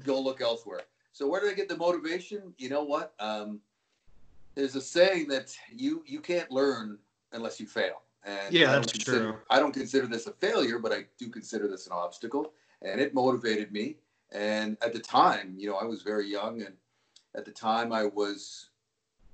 go 0.03 0.19
look 0.19 0.41
elsewhere. 0.41 0.81
So 1.11 1.27
where 1.27 1.41
did 1.41 1.51
I 1.51 1.53
get 1.53 1.69
the 1.69 1.77
motivation? 1.77 2.53
You 2.57 2.69
know 2.69 2.83
what? 2.83 3.13
Um, 3.19 3.59
there's 4.55 4.75
a 4.75 4.81
saying 4.81 5.27
that 5.29 5.55
you 5.71 6.03
you 6.05 6.19
can't 6.19 6.49
learn 6.51 6.97
unless 7.33 7.59
you 7.59 7.67
fail. 7.67 8.01
And 8.25 8.53
yeah, 8.53 8.71
that's 8.73 8.91
consider, 8.91 9.19
true. 9.19 9.35
I 9.49 9.59
don't 9.59 9.73
consider 9.73 10.07
this 10.07 10.27
a 10.27 10.31
failure, 10.33 10.79
but 10.79 10.91
I 10.91 11.05
do 11.17 11.29
consider 11.29 11.67
this 11.67 11.87
an 11.87 11.93
obstacle, 11.93 12.53
and 12.81 12.99
it 12.99 13.13
motivated 13.13 13.71
me 13.71 13.95
and 14.31 14.77
at 14.81 14.93
the 14.93 14.99
time, 14.99 15.55
you 15.57 15.69
know, 15.69 15.75
I 15.75 15.85
was 15.85 16.03
very 16.03 16.27
young, 16.27 16.61
and 16.61 16.75
at 17.35 17.45
the 17.45 17.51
time, 17.51 17.91
I 17.91 18.05
was 18.05 18.69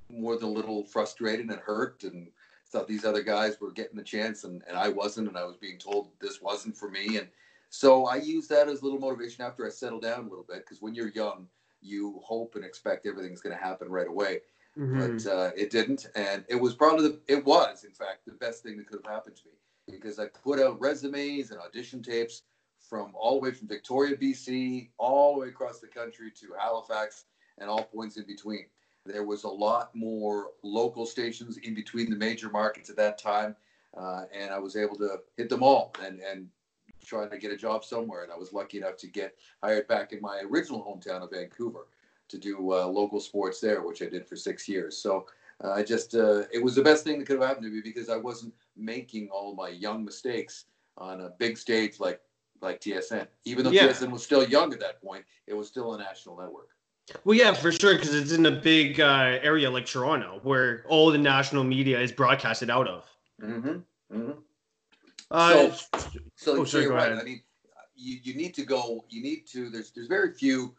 more 0.09 0.37
than 0.37 0.49
a 0.49 0.51
little 0.51 0.85
frustrated 0.85 1.49
and 1.49 1.59
hurt, 1.59 2.03
and 2.03 2.29
thought 2.67 2.87
these 2.87 3.05
other 3.05 3.21
guys 3.21 3.59
were 3.59 3.71
getting 3.71 3.97
the 3.97 4.03
chance, 4.03 4.43
and, 4.43 4.63
and 4.67 4.77
I 4.77 4.89
wasn't, 4.89 5.27
and 5.27 5.37
I 5.37 5.43
was 5.43 5.57
being 5.57 5.77
told 5.77 6.09
this 6.19 6.41
wasn't 6.41 6.77
for 6.77 6.89
me, 6.89 7.17
and 7.17 7.27
so 7.69 8.05
I 8.05 8.15
used 8.15 8.49
that 8.49 8.69
as 8.69 8.81
a 8.81 8.83
little 8.85 8.99
motivation 8.99 9.43
after 9.43 9.65
I 9.65 9.69
settled 9.69 10.03
down 10.03 10.25
a 10.25 10.29
little 10.29 10.45
bit, 10.47 10.59
because 10.59 10.81
when 10.81 10.95
you're 10.95 11.09
young, 11.09 11.47
you 11.85 12.19
hope 12.23 12.55
and 12.55 12.65
expect 12.65 13.05
everything's 13.05 13.41
going 13.41 13.55
to 13.55 13.63
happen 13.63 13.89
right 13.89 14.07
away. 14.07 14.39
Mm-hmm. 14.77 15.17
But 15.17 15.31
uh, 15.31 15.51
it 15.55 15.69
didn't, 15.69 16.07
and 16.15 16.43
it 16.49 16.55
was 16.55 16.75
probably 16.75 17.07
the, 17.07 17.19
it 17.27 17.45
was 17.45 17.85
in 17.85 17.91
fact 17.91 18.25
the 18.25 18.33
best 18.33 18.63
thing 18.63 18.77
that 18.77 18.87
could 18.87 18.99
have 19.05 19.13
happened 19.13 19.37
to 19.37 19.43
me 19.45 19.97
because 19.97 20.19
I 20.19 20.25
put 20.25 20.59
out 20.59 20.81
resumes 20.81 21.51
and 21.51 21.59
audition 21.59 22.01
tapes 22.03 22.41
from 22.79 23.11
all 23.15 23.35
the 23.35 23.41
way 23.41 23.51
from 23.51 23.67
Victoria, 23.67 24.17
BC, 24.17 24.89
all 24.97 25.35
the 25.35 25.41
way 25.41 25.47
across 25.47 25.79
the 25.79 25.87
country 25.87 26.31
to 26.31 26.47
Halifax 26.59 27.25
and 27.57 27.69
all 27.69 27.83
points 27.83 28.17
in 28.17 28.25
between. 28.25 28.65
There 29.05 29.23
was 29.23 29.43
a 29.43 29.49
lot 29.49 29.95
more 29.95 30.51
local 30.63 31.05
stations 31.05 31.57
in 31.57 31.73
between 31.73 32.09
the 32.09 32.15
major 32.15 32.49
markets 32.49 32.89
at 32.89 32.97
that 32.97 33.17
time, 33.17 33.55
uh, 33.95 34.23
and 34.33 34.51
I 34.51 34.59
was 34.59 34.75
able 34.75 34.97
to 34.97 35.19
hit 35.37 35.49
them 35.49 35.63
all 35.63 35.93
and 36.03 36.19
and 36.19 36.49
try 37.05 37.27
to 37.27 37.37
get 37.37 37.51
a 37.51 37.57
job 37.57 37.83
somewhere. 37.83 38.23
And 38.23 38.31
I 38.31 38.35
was 38.35 38.53
lucky 38.53 38.77
enough 38.77 38.97
to 38.97 39.07
get 39.07 39.35
hired 39.63 39.87
back 39.87 40.13
in 40.13 40.21
my 40.21 40.41
original 40.49 40.83
hometown 40.83 41.21
of 41.21 41.31
Vancouver 41.31 41.87
to 42.27 42.37
do 42.37 42.73
uh, 42.73 42.85
local 42.85 43.19
sports 43.19 43.59
there, 43.59 43.81
which 43.81 44.01
I 44.01 44.05
did 44.05 44.25
for 44.25 44.35
six 44.35 44.67
years. 44.67 44.97
So 44.97 45.27
uh, 45.63 45.71
I 45.71 45.83
just 45.83 46.15
uh, 46.15 46.43
it 46.51 46.63
was 46.63 46.75
the 46.75 46.83
best 46.83 47.03
thing 47.03 47.19
that 47.19 47.25
could 47.25 47.39
have 47.39 47.47
happened 47.47 47.65
to 47.65 47.71
me 47.71 47.81
because 47.83 48.09
I 48.09 48.17
wasn't 48.17 48.53
making 48.75 49.29
all 49.29 49.55
my 49.55 49.69
young 49.69 50.03
mistakes 50.03 50.65
on 50.97 51.21
a 51.21 51.29
big 51.37 51.57
stage 51.57 51.99
like 51.99 52.19
like 52.61 52.81
TSN. 52.81 53.27
Even 53.45 53.63
though 53.63 53.71
yeah. 53.71 53.87
TSN 53.87 54.11
was 54.11 54.23
still 54.23 54.47
young 54.47 54.73
at 54.73 54.79
that 54.79 55.01
point, 55.01 55.25
it 55.47 55.53
was 55.53 55.67
still 55.67 55.93
a 55.93 55.97
national 55.97 56.37
network. 56.37 56.69
Well, 57.23 57.37
yeah, 57.37 57.53
for 57.53 57.71
sure, 57.71 57.93
because 57.93 58.15
it's 58.15 58.31
in 58.31 58.47
a 58.47 58.51
big 58.51 58.99
uh, 58.99 59.37
area 59.43 59.69
like 59.69 59.85
Toronto, 59.85 60.39
where 60.41 60.83
all 60.89 61.11
the 61.11 61.19
national 61.19 61.63
media 61.63 61.99
is 61.99 62.11
broadcasted 62.11 62.69
out 62.69 62.87
of. 62.87 63.05
Mm-hmm. 63.41 63.69
mm-hmm. 64.17 64.31
Uh, 65.31 65.71
so, 65.71 65.99
so, 66.35 66.57
oh, 66.57 66.63
sorry, 66.65 66.83
you're 66.83 66.93
right. 66.93 67.11
Ahead. 67.11 67.21
I 67.21 67.25
mean, 67.25 67.41
you, 67.95 68.19
you 68.23 68.33
need 68.35 68.53
to 68.55 68.65
go. 68.65 69.05
You 69.09 69.21
need 69.21 69.47
to. 69.47 69.69
There's 69.69 69.91
there's 69.91 70.07
very 70.07 70.33
few 70.33 70.75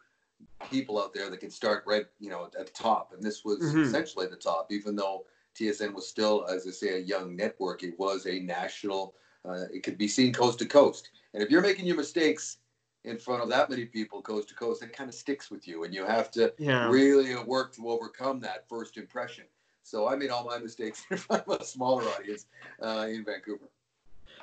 people 0.69 1.01
out 1.01 1.13
there 1.13 1.29
that 1.29 1.39
can 1.39 1.49
start 1.49 1.83
right, 1.85 2.05
you 2.19 2.29
know, 2.29 2.45
at 2.45 2.67
the 2.67 2.73
top, 2.73 3.13
and 3.13 3.21
this 3.21 3.43
was 3.43 3.59
mm-hmm. 3.59 3.81
essentially 3.81 4.27
the 4.27 4.35
top. 4.35 4.67
Even 4.71 4.95
though 4.95 5.25
TSN 5.59 5.93
was 5.93 6.07
still, 6.07 6.45
as 6.49 6.67
I 6.67 6.71
say, 6.71 6.95
a 6.95 6.99
young 6.99 7.35
network, 7.35 7.83
it 7.83 7.97
was 7.99 8.25
a 8.25 8.39
national. 8.39 9.15
Uh, 9.47 9.65
it 9.73 9.83
could 9.83 9.97
be 9.97 10.07
seen 10.07 10.33
coast 10.33 10.59
to 10.59 10.65
coast. 10.65 11.09
And 11.33 11.41
if 11.41 11.49
you're 11.49 11.61
making 11.61 11.85
your 11.85 11.95
mistakes 11.95 12.57
in 13.05 13.17
front 13.17 13.41
of 13.41 13.49
that 13.49 13.69
many 13.69 13.85
people 13.85 14.21
coast 14.21 14.49
to 14.49 14.55
coast, 14.55 14.83
it 14.83 14.91
kind 14.91 15.09
of 15.09 15.15
sticks 15.15 15.49
with 15.49 15.67
you, 15.67 15.83
and 15.83 15.93
you 15.93 16.05
have 16.05 16.31
to 16.31 16.53
yeah. 16.57 16.89
really 16.89 17.35
work 17.43 17.73
to 17.75 17.89
overcome 17.89 18.39
that 18.41 18.67
first 18.67 18.97
impression. 18.97 19.45
So 19.83 20.07
I 20.07 20.17
made 20.17 20.29
all 20.29 20.43
my 20.43 20.57
mistakes 20.57 21.05
in 21.11 21.17
front 21.17 21.43
of 21.47 21.61
a 21.61 21.63
smaller 21.63 22.03
audience 22.03 22.45
uh, 22.81 23.07
in 23.09 23.23
Vancouver. 23.23 23.69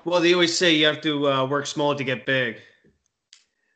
Well, 0.04 0.20
they 0.20 0.34
always 0.34 0.56
say 0.56 0.74
you 0.74 0.86
have 0.86 1.00
to 1.02 1.28
uh, 1.28 1.46
work 1.46 1.66
small 1.66 1.94
to 1.94 2.04
get 2.04 2.26
big. 2.26 2.58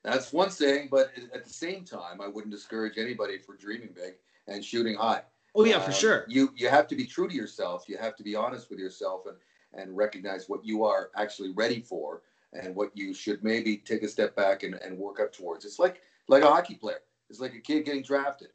That's 0.05 0.33
one 0.33 0.51
thing, 0.51 0.89
but 0.91 1.11
at 1.35 1.45
the 1.45 1.53
same 1.53 1.85
time, 1.85 2.21
I 2.21 2.29
wouldn't 2.29 2.53
discourage 2.53 2.99
anybody 2.99 3.39
for 3.39 3.57
dreaming 3.57 3.91
big 3.95 4.15
and 4.47 4.65
shooting 4.65 4.97
high. 4.97 5.23
Oh 5.55 5.65
yeah, 5.65 5.77
um, 5.77 5.83
for 5.83 5.93
sure. 5.93 6.25
You 6.29 6.51
you 6.57 6.69
have 6.69 6.87
to 6.89 6.95
be 6.95 7.05
true 7.05 7.29
to 7.29 7.35
yourself. 7.35 7.89
You 7.89 7.99
have 7.99 8.17
to 8.17 8.23
be 8.23 8.35
honest 8.37 8.71
with 8.71 8.79
yourself 8.79 9.23
and 9.27 9.37
and 9.75 9.97
recognize 9.97 10.49
what 10.49 10.65
you 10.65 10.85
are 10.85 11.11
actually 11.17 11.53
ready 11.53 11.81
for 11.81 12.23
and 12.53 12.75
what 12.75 12.91
you 12.95 13.13
should 13.13 13.45
maybe 13.45 13.77
take 13.77 14.03
a 14.03 14.09
step 14.09 14.35
back 14.35 14.63
and, 14.63 14.75
and 14.75 14.97
work 14.97 15.21
up 15.21 15.33
towards. 15.33 15.65
It's 15.65 15.79
like 15.79 16.01
like 16.29 16.43
a 16.43 16.47
hockey 16.47 16.75
player. 16.75 17.01
It's 17.29 17.41
like 17.41 17.55
a 17.55 17.61
kid 17.61 17.85
getting 17.85 18.03
drafted. 18.03 18.49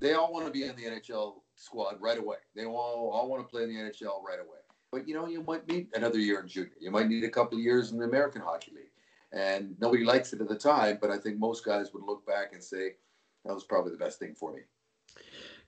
They 0.00 0.14
all 0.14 0.32
want 0.32 0.46
to 0.46 0.52
be 0.52 0.64
in 0.64 0.74
the 0.76 0.84
NHL 0.84 1.34
squad 1.54 1.96
right 2.00 2.18
away. 2.18 2.36
They 2.54 2.64
all, 2.64 3.10
all 3.12 3.28
want 3.28 3.42
to 3.42 3.48
play 3.48 3.62
in 3.62 3.68
the 3.68 3.80
NHL 3.80 4.22
right 4.26 4.40
away. 4.40 4.58
But 4.94 5.08
you 5.08 5.14
know, 5.14 5.26
you 5.26 5.42
might 5.42 5.66
need 5.66 5.88
another 5.94 6.20
year 6.20 6.38
in 6.38 6.46
junior. 6.46 6.70
You 6.78 6.92
might 6.92 7.08
need 7.08 7.24
a 7.24 7.28
couple 7.28 7.58
of 7.58 7.64
years 7.64 7.90
in 7.90 7.98
the 7.98 8.04
American 8.04 8.40
Hockey 8.40 8.70
League. 8.76 8.92
And 9.32 9.74
nobody 9.80 10.04
likes 10.04 10.32
it 10.32 10.40
at 10.40 10.48
the 10.48 10.54
time, 10.54 10.98
but 11.00 11.10
I 11.10 11.18
think 11.18 11.36
most 11.36 11.64
guys 11.64 11.92
would 11.92 12.04
look 12.04 12.24
back 12.24 12.52
and 12.52 12.62
say 12.62 12.92
that 13.44 13.52
was 13.52 13.64
probably 13.64 13.90
the 13.90 13.98
best 13.98 14.20
thing 14.20 14.36
for 14.36 14.52
me. 14.52 14.60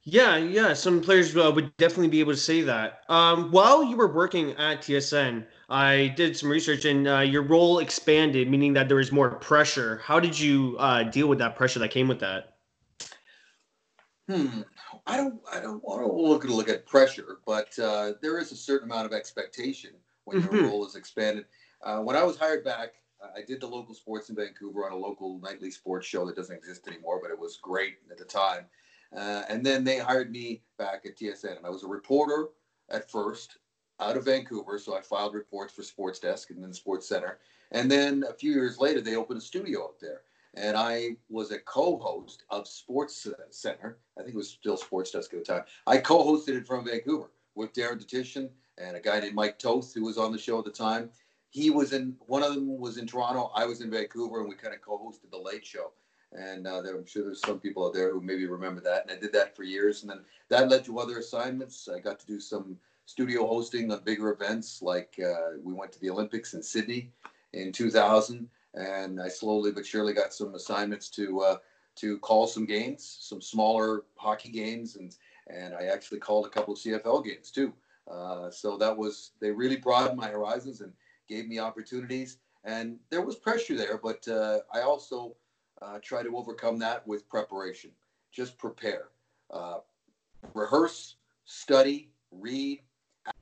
Yeah, 0.05 0.37
yeah. 0.37 0.73
Some 0.75 1.01
players 1.01 1.37
uh, 1.37 1.51
would 1.53 1.77
definitely 1.77 2.07
be 2.07 2.21
able 2.21 2.35
to 2.35 2.39
say 2.39 2.61
that. 2.61 3.01
Um, 3.09 3.51
while 3.51 3.83
you 3.83 3.97
were 3.97 4.13
working 4.13 4.53
at 4.53 4.83
TSN, 4.83 5.45
I 5.69 6.15
did 6.17 6.37
some 6.37 6.49
research, 6.49 6.85
and 6.85 7.09
uh, 7.09 7.19
your 7.19 7.43
role 7.43 7.81
expanded, 7.81 8.49
meaning 8.49 8.75
that 8.75 8.87
there 8.87 8.99
was 8.99 9.11
more 9.11 9.35
pressure. 9.35 10.01
How 10.05 10.21
did 10.21 10.39
you 10.39 10.77
uh, 10.79 11.03
deal 11.03 11.27
with 11.27 11.41
that 11.41 11.57
pressure 11.57 11.81
that 11.81 11.91
came 11.91 12.07
with 12.07 12.21
that? 12.21 12.59
Hmm. 14.29 14.63
I 15.07 15.17
don't. 15.17 15.41
I 15.53 15.61
don't 15.61 15.83
want 15.85 16.03
to 16.03 16.13
look 16.13 16.45
at 16.45 16.51
look 16.51 16.69
at 16.69 16.87
pressure, 16.87 17.39
but 17.47 17.79
uh, 17.79 18.13
there 18.21 18.39
is 18.39 18.51
a 18.53 18.57
certain 18.57 18.91
amount 18.91 19.07
of 19.07 19.13
expectation 19.13 19.91
when 20.25 20.43
mm-hmm. 20.43 20.55
your 20.55 20.65
role 20.67 20.87
is 20.87 20.97
expanded. 20.97 21.45
Uh, 21.83 22.01
when 22.01 22.17
I 22.17 22.25
was 22.25 22.37
hired 22.37 22.65
back, 22.65 22.95
I 23.35 23.43
did 23.43 23.61
the 23.61 23.67
local 23.67 23.95
sports 23.95 24.31
in 24.31 24.37
Vancouver 24.37 24.85
on 24.85 24.93
a 24.93 24.97
local 24.97 25.39
nightly 25.41 25.71
sports 25.71 26.07
show 26.07 26.27
that 26.27 26.37
doesn't 26.37 26.57
exist 26.57 26.89
anymore, 26.89 27.21
but 27.23 27.31
it 27.31 27.39
was 27.39 27.57
great 27.57 27.99
at 28.11 28.19
the 28.19 28.25
time. 28.25 28.67
Uh, 29.17 29.43
and 29.49 29.65
then 29.65 29.85
they 29.85 29.99
hired 29.99 30.31
me 30.31 30.63
back 30.79 31.07
at 31.07 31.17
TSN, 31.17 31.57
and 31.57 31.67
I 31.67 31.71
was 31.71 31.85
a 31.85 31.89
reporter 31.89 32.49
at 32.91 33.11
first 33.11 33.59
out 34.01 34.17
of 34.17 34.25
Vancouver. 34.25 34.79
So 34.79 34.97
I 34.97 35.01
filed 35.01 35.35
reports 35.35 35.73
for 35.73 35.83
Sports 35.83 36.19
Desk 36.19 36.51
and 36.51 36.63
then 36.63 36.73
Sports 36.73 37.09
Center. 37.09 37.39
And 37.73 37.91
then 37.91 38.25
a 38.29 38.35
few 38.35 38.53
years 38.53 38.79
later, 38.79 39.01
they 39.01 39.17
opened 39.17 39.39
a 39.39 39.43
studio 39.43 39.85
up 39.85 39.99
there. 40.01 40.23
And 40.57 40.77
I 40.77 41.17
was 41.29 41.51
a 41.51 41.59
co-host 41.59 42.45
of 42.51 42.67
Sports 42.67 43.29
Center. 43.51 43.99
I 44.19 44.23
think 44.23 44.35
it 44.35 44.39
was 44.39 44.49
still 44.49 44.77
Sports 44.77 45.11
Desk 45.11 45.33
at 45.35 45.41
the 45.41 45.45
time. 45.45 45.65
I 45.87 45.99
co-hosted 45.99 46.57
it 46.57 46.67
from 46.67 46.87
Vancouver 46.87 47.31
with 47.55 47.75
Darren 47.75 48.03
Dutchyshen 48.03 48.49
and 48.79 48.97
a 48.97 49.01
guy 49.01 49.21
named 49.21 49.35
Mike 49.35 49.59
Toth 49.59 49.93
who 49.93 50.05
was 50.05 50.19
on 50.19 50.33
the 50.33 50.39
show 50.39 50.59
at 50.59 50.65
the 50.65 50.71
time. 50.71 51.11
He 51.51 51.71
was 51.71 51.93
in 51.93 52.17
one 52.27 52.43
of 52.43 52.55
them 52.55 52.79
was 52.79 52.99
in 52.99 53.07
Toronto. 53.07 53.51
I 53.55 53.67
was 53.67 53.81
in 53.81 53.91
Vancouver, 53.91 54.41
and 54.41 54.49
we 54.49 54.57
kind 54.57 54.75
of 54.75 54.83
co-hosted 54.83 55.31
the 55.31 55.39
Late 55.39 55.65
Show. 55.65 55.93
And 56.33 56.67
uh, 56.67 56.83
there, 56.83 56.97
I'm 56.97 57.07
sure 57.07 57.23
there's 57.23 57.41
some 57.41 57.61
people 57.61 57.87
out 57.87 57.95
there 57.95 58.13
who 58.13 58.21
maybe 58.21 58.47
remember 58.47 58.81
that. 58.83 59.03
And 59.03 59.11
I 59.11 59.21
did 59.21 59.33
that 59.33 59.57
for 59.57 59.63
years, 59.63 60.03
and 60.03 60.11
then 60.11 60.21
that 60.49 60.69
led 60.69 60.85
to 60.85 60.99
other 60.99 61.19
assignments. 61.19 61.89
I 61.89 62.01
got 62.01 62.19
to 62.21 62.27
do 62.27 62.41
some 62.41 62.77
studio 63.07 63.47
hosting 63.47 63.91
on 63.91 64.03
bigger 64.05 64.33
events, 64.33 64.83
like 64.83 65.19
uh, 65.25 65.57
we 65.63 65.73
went 65.73 65.93
to 65.93 66.01
the 66.01 66.11
Olympics 66.11 66.55
in 66.55 66.63
Sydney 66.63 67.11
in 67.53 67.73
2000 67.73 68.49
and 68.77 69.21
I 69.21 69.29
slowly 69.29 69.73
but 69.73 69.87
surely 69.87 70.13
got 70.13 70.33
some 70.33 70.55
assignments 70.55 71.09
to 71.11 71.41
uh, 71.41 71.57
to 71.97 72.19
call 72.19 72.47
some 72.47 72.67
games, 72.67 73.19
some 73.21 73.41
smaller 73.41 74.03
hockey 74.17 74.51
games, 74.51 74.97
and 74.97 75.15
and 75.49 75.75
I 75.75 75.87
actually 75.87 76.21
called 76.21 76.47
a 76.47 76.51
couple 76.51 76.75
of 76.75 76.81
CFL 76.81 77.25
games 77.25 77.51
too. 77.51 77.73
Uh, 78.11 78.51
so 78.51 78.77
that 78.77 78.97
was 78.97 79.33
they 79.41 79.51
really 79.51 79.77
broadened 79.77 80.19
my 80.19 80.29
horizons 80.29 80.81
and 80.81 80.93
gave 81.29 81.49
me 81.49 81.59
opportunities. 81.59 82.39
And 82.65 82.99
there 83.11 83.23
was 83.23 83.37
pressure 83.37 83.77
there, 83.77 83.99
but 83.99 84.27
uh, 84.29 84.59
I 84.73 84.81
also 84.81 85.37
uh, 85.81 85.99
try 86.03 86.23
to 86.23 86.37
overcome 86.37 86.79
that 86.81 87.07
with 87.07 87.29
preparation. 87.29 87.91
Just 88.33 88.59
prepare, 88.59 89.09
uh, 89.51 89.79
rehearse, 90.53 91.17
study, 91.45 92.11
read, 92.33 92.81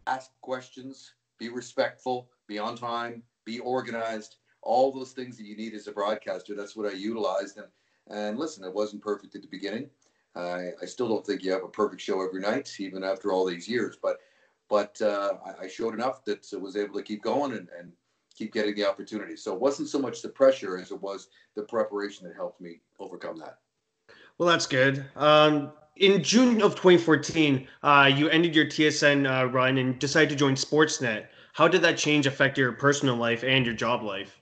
ask 0.06 0.30
questions, 0.42 1.14
be 1.38 1.48
respectful, 1.48 2.28
be 2.46 2.58
on 2.58 2.76
time, 2.76 3.22
be 3.44 3.60
organized, 3.60 4.36
all 4.64 4.90
those 4.90 5.12
things 5.12 5.36
that 5.36 5.46
you 5.46 5.56
need 5.56 5.74
as 5.74 5.86
a 5.86 5.92
broadcaster. 5.92 6.54
That's 6.54 6.74
what 6.74 6.90
I 6.90 6.96
utilized. 6.96 7.58
And, 7.58 7.66
and 8.08 8.38
listen, 8.38 8.64
it 8.64 8.74
wasn't 8.74 9.02
perfect 9.02 9.34
at 9.34 9.42
the 9.42 9.48
beginning. 9.48 9.88
I, 10.34 10.70
I 10.82 10.86
still 10.86 11.08
don't 11.08 11.24
think 11.24 11.42
you 11.42 11.52
have 11.52 11.62
a 11.62 11.68
perfect 11.68 12.02
show 12.02 12.24
every 12.26 12.40
night, 12.40 12.74
even 12.80 13.04
after 13.04 13.32
all 13.32 13.46
these 13.46 13.68
years. 13.68 13.96
But 14.02 14.18
but 14.68 15.00
uh, 15.02 15.34
I, 15.60 15.68
showed 15.68 15.92
enough 15.92 16.24
that 16.24 16.46
I 16.52 16.56
was 16.56 16.74
able 16.74 16.94
to 16.94 17.02
keep 17.02 17.22
going 17.22 17.52
and, 17.52 17.68
and 17.78 17.92
keep 18.34 18.52
getting 18.52 18.74
the 18.74 18.88
opportunity. 18.88 19.36
So 19.36 19.54
it 19.54 19.60
wasn't 19.60 19.88
so 19.88 19.98
much 19.98 20.22
the 20.22 20.30
pressure 20.30 20.78
as 20.78 20.90
it 20.90 21.00
was 21.00 21.28
the 21.54 21.62
preparation 21.62 22.26
that 22.26 22.34
helped 22.34 22.62
me 22.62 22.80
overcome 22.98 23.38
that. 23.40 23.58
Well, 24.38 24.48
that's 24.48 24.66
good. 24.66 25.04
Um, 25.16 25.72
in 25.96 26.22
June 26.22 26.62
of 26.62 26.74
2014, 26.74 27.68
uh, 27.82 28.10
you 28.12 28.28
ended 28.30 28.56
your 28.56 28.64
TSN 28.64 29.30
uh, 29.30 29.46
run 29.46 29.78
and 29.78 29.98
decided 29.98 30.30
to 30.30 30.36
join 30.36 30.54
Sportsnet. 30.54 31.26
How 31.52 31.68
did 31.68 31.82
that 31.82 31.96
change 31.96 32.26
affect 32.26 32.58
your 32.58 32.72
personal 32.72 33.16
life 33.16 33.44
and 33.44 33.64
your 33.64 33.74
job 33.74 34.02
life? 34.02 34.40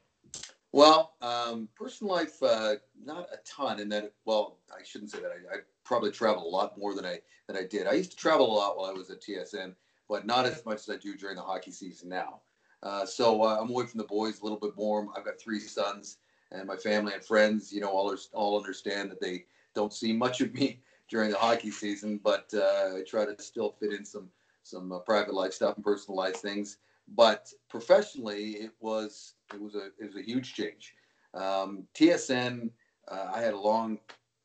Well, 0.72 1.12
um, 1.20 1.68
personal 1.76 2.14
life, 2.14 2.42
uh, 2.42 2.74
not 3.04 3.28
a 3.32 3.38
ton. 3.44 3.80
And 3.80 3.92
then, 3.92 4.10
well, 4.24 4.58
I 4.70 4.82
shouldn't 4.82 5.10
say 5.10 5.20
that. 5.20 5.30
I, 5.30 5.56
I 5.56 5.58
probably 5.84 6.10
traveled 6.10 6.46
a 6.46 6.48
lot 6.48 6.78
more 6.78 6.94
than 6.94 7.04
I 7.04 7.20
than 7.46 7.56
I 7.56 7.64
did. 7.64 7.86
I 7.86 7.92
used 7.92 8.12
to 8.12 8.16
travel 8.16 8.46
a 8.46 8.56
lot 8.56 8.76
while 8.76 8.88
I 8.88 8.92
was 8.92 9.10
at 9.10 9.20
TSN, 9.20 9.74
but 10.08 10.26
not 10.26 10.46
as 10.46 10.64
much 10.64 10.78
as 10.78 10.88
I 10.88 10.96
do 10.96 11.16
during 11.16 11.36
the 11.36 11.42
hockey 11.42 11.72
season 11.72 12.08
now. 12.08 12.40
Uh, 12.82 13.04
so 13.04 13.42
uh, 13.42 13.58
I'm 13.60 13.68
away 13.68 13.86
from 13.86 13.98
the 13.98 14.04
boys 14.04 14.40
a 14.40 14.44
little 14.44 14.58
bit 14.58 14.76
more. 14.76 15.06
I've 15.16 15.24
got 15.24 15.38
three 15.38 15.60
sons, 15.60 16.18
and 16.50 16.66
my 16.66 16.76
family 16.76 17.12
and 17.12 17.24
friends, 17.24 17.72
you 17.72 17.80
know, 17.80 17.90
all 17.90 18.16
all 18.32 18.58
understand 18.58 19.10
that 19.10 19.20
they 19.20 19.44
don't 19.74 19.92
see 19.92 20.12
much 20.12 20.40
of 20.40 20.54
me 20.54 20.80
during 21.10 21.30
the 21.30 21.36
hockey 21.36 21.70
season, 21.70 22.18
but 22.24 22.50
uh, 22.54 22.96
I 22.96 23.02
try 23.06 23.26
to 23.26 23.40
still 23.42 23.76
fit 23.78 23.92
in 23.92 24.06
some 24.06 24.30
some 24.62 24.90
uh, 24.90 25.00
private 25.00 25.34
life 25.34 25.52
stuff 25.52 25.76
and 25.76 25.84
personal 25.84 26.16
life 26.16 26.36
things. 26.36 26.78
But 27.14 27.52
professionally, 27.68 28.52
it 28.52 28.72
was 28.80 29.34
it 29.52 29.60
was 29.60 29.74
a 29.74 29.86
it 29.98 30.06
was 30.06 30.16
a 30.16 30.22
huge 30.22 30.54
change. 30.54 30.94
Um, 31.34 31.86
TSN, 31.94 32.70
uh, 33.08 33.30
I 33.34 33.40
had 33.40 33.54
a 33.54 33.58
long, 33.58 33.98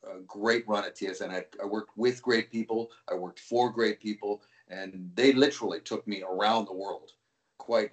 uh, 0.06 0.20
great 0.26 0.68
run 0.68 0.86
at 0.86 0.96
TSN. 0.96 1.30
I, 1.30 1.46
I, 1.62 1.66
worked 1.66 1.98
with 1.98 2.22
great 2.22 2.50
people. 2.50 2.92
I 3.12 3.16
worked 3.16 3.42
for 3.42 3.70
great 3.70 4.00
people, 4.00 4.42
and 4.70 5.12
they 5.16 5.34
literally 5.34 5.82
took 5.82 6.08
me 6.08 6.24
around 6.24 6.66
the 6.66 6.74
world, 6.74 7.12
quite 7.58 7.92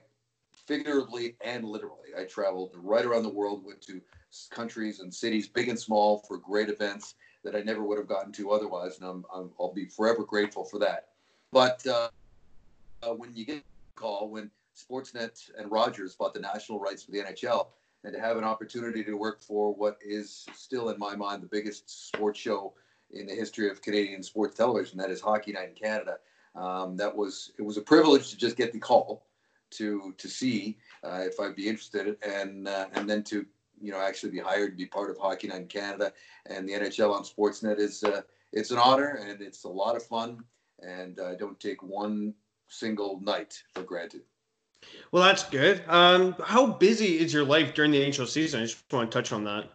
figuratively 0.66 1.36
and 1.44 1.64
literally. 1.64 2.10
I 2.16 2.24
traveled 2.24 2.72
right 2.76 3.04
around 3.04 3.24
the 3.24 3.30
world, 3.30 3.64
went 3.64 3.82
to 3.82 4.00
countries 4.50 5.00
and 5.00 5.12
cities, 5.12 5.48
big 5.48 5.68
and 5.68 5.78
small, 5.78 6.18
for 6.26 6.38
great 6.38 6.68
events 6.68 7.14
that 7.44 7.54
I 7.54 7.60
never 7.60 7.82
would 7.82 7.98
have 7.98 8.08
gotten 8.08 8.32
to 8.32 8.52
otherwise, 8.52 8.98
and 8.98 9.08
I'm, 9.08 9.24
i 9.34 9.44
will 9.58 9.74
be 9.74 9.86
forever 9.86 10.24
grateful 10.24 10.64
for 10.64 10.78
that. 10.78 11.08
But 11.52 11.86
uh, 11.86 12.08
uh 13.02 13.14
when 13.14 13.34
you 13.34 13.44
get 13.44 13.58
a 13.58 14.00
call, 14.00 14.30
when 14.30 14.50
Sportsnet 14.76 15.50
and 15.58 15.70
Rogers 15.70 16.14
bought 16.14 16.34
the 16.34 16.40
national 16.40 16.80
rights 16.80 17.02
for 17.02 17.12
the 17.12 17.20
NHL, 17.20 17.68
and 18.04 18.12
to 18.12 18.20
have 18.20 18.36
an 18.36 18.44
opportunity 18.44 19.02
to 19.04 19.14
work 19.14 19.42
for 19.42 19.74
what 19.74 19.98
is 20.04 20.46
still, 20.54 20.90
in 20.90 20.98
my 20.98 21.16
mind, 21.16 21.42
the 21.42 21.48
biggest 21.48 22.08
sports 22.08 22.38
show 22.38 22.74
in 23.12 23.26
the 23.26 23.34
history 23.34 23.70
of 23.70 23.80
Canadian 23.82 24.22
sports 24.22 24.56
television, 24.56 24.98
that 24.98 25.10
is 25.10 25.20
Hockey 25.20 25.52
Night 25.52 25.70
in 25.70 25.74
Canada. 25.74 26.18
Um, 26.54 26.96
that 26.96 27.14
was 27.14 27.52
it 27.58 27.62
was 27.62 27.76
a 27.76 27.82
privilege 27.82 28.30
to 28.30 28.36
just 28.36 28.56
get 28.56 28.72
the 28.72 28.78
call 28.78 29.26
to 29.70 30.14
to 30.18 30.28
see 30.28 30.78
uh, 31.02 31.20
if 31.22 31.40
I'd 31.40 31.56
be 31.56 31.68
interested, 31.68 32.16
and 32.22 32.68
uh, 32.68 32.86
and 32.94 33.08
then 33.08 33.22
to 33.24 33.46
you 33.80 33.90
know 33.90 34.00
actually 34.00 34.32
be 34.32 34.38
hired 34.38 34.72
to 34.72 34.76
be 34.76 34.86
part 34.86 35.10
of 35.10 35.18
Hockey 35.18 35.48
Night 35.48 35.62
in 35.62 35.66
Canada 35.66 36.12
and 36.46 36.68
the 36.68 36.72
NHL 36.74 37.12
on 37.12 37.24
Sportsnet 37.24 37.78
is 37.78 38.04
uh, 38.04 38.22
it's 38.52 38.70
an 38.70 38.78
honor 38.78 39.20
and 39.26 39.40
it's 39.40 39.64
a 39.64 39.68
lot 39.68 39.96
of 39.96 40.02
fun, 40.04 40.44
and 40.80 41.18
I 41.20 41.34
don't 41.34 41.58
take 41.58 41.82
one 41.82 42.34
single 42.68 43.20
night 43.20 43.62
for 43.74 43.82
granted. 43.82 44.22
Well, 45.12 45.22
that's 45.22 45.44
good. 45.44 45.82
Um, 45.88 46.34
how 46.42 46.66
busy 46.66 47.18
is 47.18 47.32
your 47.32 47.44
life 47.44 47.74
during 47.74 47.92
the 47.92 48.00
NHL 48.00 48.26
season? 48.26 48.60
I 48.60 48.64
just 48.64 48.92
want 48.92 49.10
to 49.10 49.16
touch 49.16 49.32
on 49.32 49.44
that. 49.44 49.70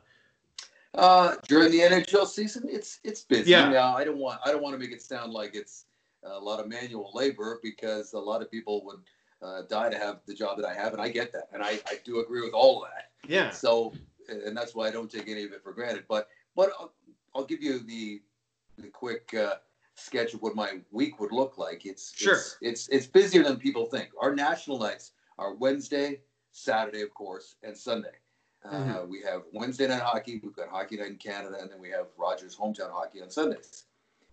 Uh, 0.95 1.35
during 1.47 1.71
the 1.71 1.79
NHL 1.79 2.25
season, 2.25 2.63
it's 2.67 2.99
it's 3.03 3.21
busy. 3.21 3.51
Yeah. 3.51 3.69
Now, 3.69 3.95
I 3.95 4.03
don't 4.03 4.17
want 4.17 4.41
I 4.45 4.51
don't 4.51 4.61
want 4.61 4.73
to 4.73 4.79
make 4.79 4.91
it 4.91 5.01
sound 5.01 5.31
like 5.31 5.55
it's 5.55 5.85
a 6.23 6.39
lot 6.39 6.59
of 6.59 6.67
manual 6.67 7.11
labor 7.13 7.59
because 7.63 8.13
a 8.13 8.19
lot 8.19 8.41
of 8.41 8.51
people 8.51 8.83
would 8.85 8.99
uh, 9.41 9.61
die 9.69 9.89
to 9.89 9.97
have 9.97 10.19
the 10.25 10.33
job 10.33 10.57
that 10.57 10.65
I 10.65 10.73
have, 10.73 10.93
and 10.93 11.01
I 11.01 11.09
get 11.09 11.31
that, 11.31 11.47
and 11.53 11.63
I, 11.63 11.79
I 11.87 11.99
do 12.03 12.19
agree 12.19 12.41
with 12.41 12.53
all 12.53 12.83
of 12.83 12.89
that. 12.89 13.29
Yeah. 13.29 13.51
So, 13.51 13.93
and 14.27 14.55
that's 14.57 14.75
why 14.75 14.87
I 14.87 14.91
don't 14.91 15.09
take 15.09 15.29
any 15.29 15.43
of 15.43 15.53
it 15.53 15.63
for 15.63 15.73
granted. 15.73 16.05
But 16.09 16.27
but 16.55 16.71
I'll, 16.79 16.91
I'll 17.35 17.45
give 17.45 17.61
you 17.61 17.79
the 17.79 18.21
the 18.77 18.87
quick 18.87 19.33
uh, 19.33 19.55
sketch 19.99 20.33
of 20.33 20.41
what 20.41 20.55
my 20.55 20.79
week 20.91 21.19
would 21.19 21.31
look 21.31 21.57
like. 21.57 21.85
It's 21.85 22.13
sure. 22.15 22.35
It's, 22.35 22.57
it's 22.61 22.87
it's 22.89 23.07
busier 23.07 23.43
than 23.43 23.57
people 23.57 23.85
think. 23.85 24.09
Our 24.21 24.33
national 24.33 24.79
nights 24.79 25.11
are 25.37 25.55
Wednesday, 25.55 26.21
Saturday, 26.51 27.01
of 27.01 27.13
course, 27.13 27.55
and 27.63 27.77
Sunday. 27.77 28.15
Uh, 28.65 28.71
mm-hmm. 28.71 28.91
Uh, 28.91 29.05
we 29.05 29.21
have 29.21 29.43
Wednesday 29.53 29.87
night 29.87 30.01
hockey. 30.01 30.39
We've 30.43 30.55
got 30.55 30.69
hockey 30.69 30.97
night 30.97 31.07
in 31.07 31.15
Canada, 31.15 31.57
and 31.61 31.71
then 31.71 31.79
we 31.79 31.89
have 31.89 32.07
Rogers 32.17 32.55
hometown 32.55 32.91
hockey 32.91 33.21
on 33.21 33.29
Sundays. 33.29 33.85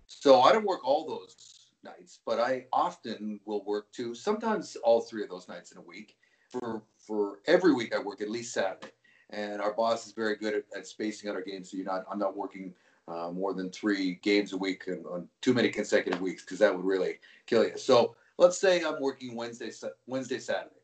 So 0.07 0.41
I 0.43 0.53
don't 0.53 0.67
work 0.67 0.85
all 0.85 1.07
those 1.07 1.71
nights, 1.85 2.21
but 2.27 2.41
I 2.41 2.67
often 2.73 3.41
will 3.45 3.65
work 3.65 3.91
two, 3.93 4.15
sometimes 4.15 4.77
all 4.83 5.01
three 5.01 5.23
of 5.23 5.29
those 5.29 5.49
nights 5.49 5.73
in 5.73 5.79
a 5.79 5.83
week. 5.83 6.17
For 6.49 6.83
for 6.99 7.41
every 7.47 7.73
week, 7.73 7.95
I 7.95 7.99
work 7.99 8.21
at 8.21 8.31
least 8.31 8.53
Saturday, 8.53 8.93
and 9.31 9.61
our 9.61 9.75
boss 9.75 10.07
is 10.07 10.13
very 10.13 10.37
good 10.37 10.55
at, 10.55 10.65
at 10.77 10.87
spacing 10.87 11.29
out 11.29 11.37
our 11.37 11.43
games. 11.43 11.71
So 11.71 11.77
you're 11.77 11.87
not, 11.87 12.05
I'm 12.11 12.19
not 12.19 12.37
working 12.37 12.75
uh, 13.09 13.31
more 13.31 13.55
than 13.55 13.71
three 13.71 14.19
games 14.23 14.53
a 14.53 14.57
week 14.57 14.85
and 14.89 15.07
on 15.07 15.29
too 15.41 15.55
many 15.55 15.69
consecutive 15.69 16.21
weeks 16.21 16.45
because 16.45 16.59
that 16.59 16.75
would 16.75 16.85
really 16.85 17.19
kill 17.47 17.65
you. 17.65 17.77
So 17.77 18.17
let's 18.39 18.59
say 18.59 18.83
I'm 18.83 19.01
working 19.01 19.37
Wednesday, 19.37 19.71
Wednesday, 20.07 20.39
Saturday. 20.39 20.75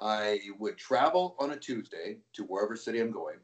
I 0.00 0.40
would 0.58 0.78
travel 0.78 1.36
on 1.38 1.52
a 1.52 1.56
Tuesday 1.56 2.18
to 2.32 2.44
wherever 2.44 2.76
city 2.76 3.00
I'm 3.00 3.10
going. 3.10 3.36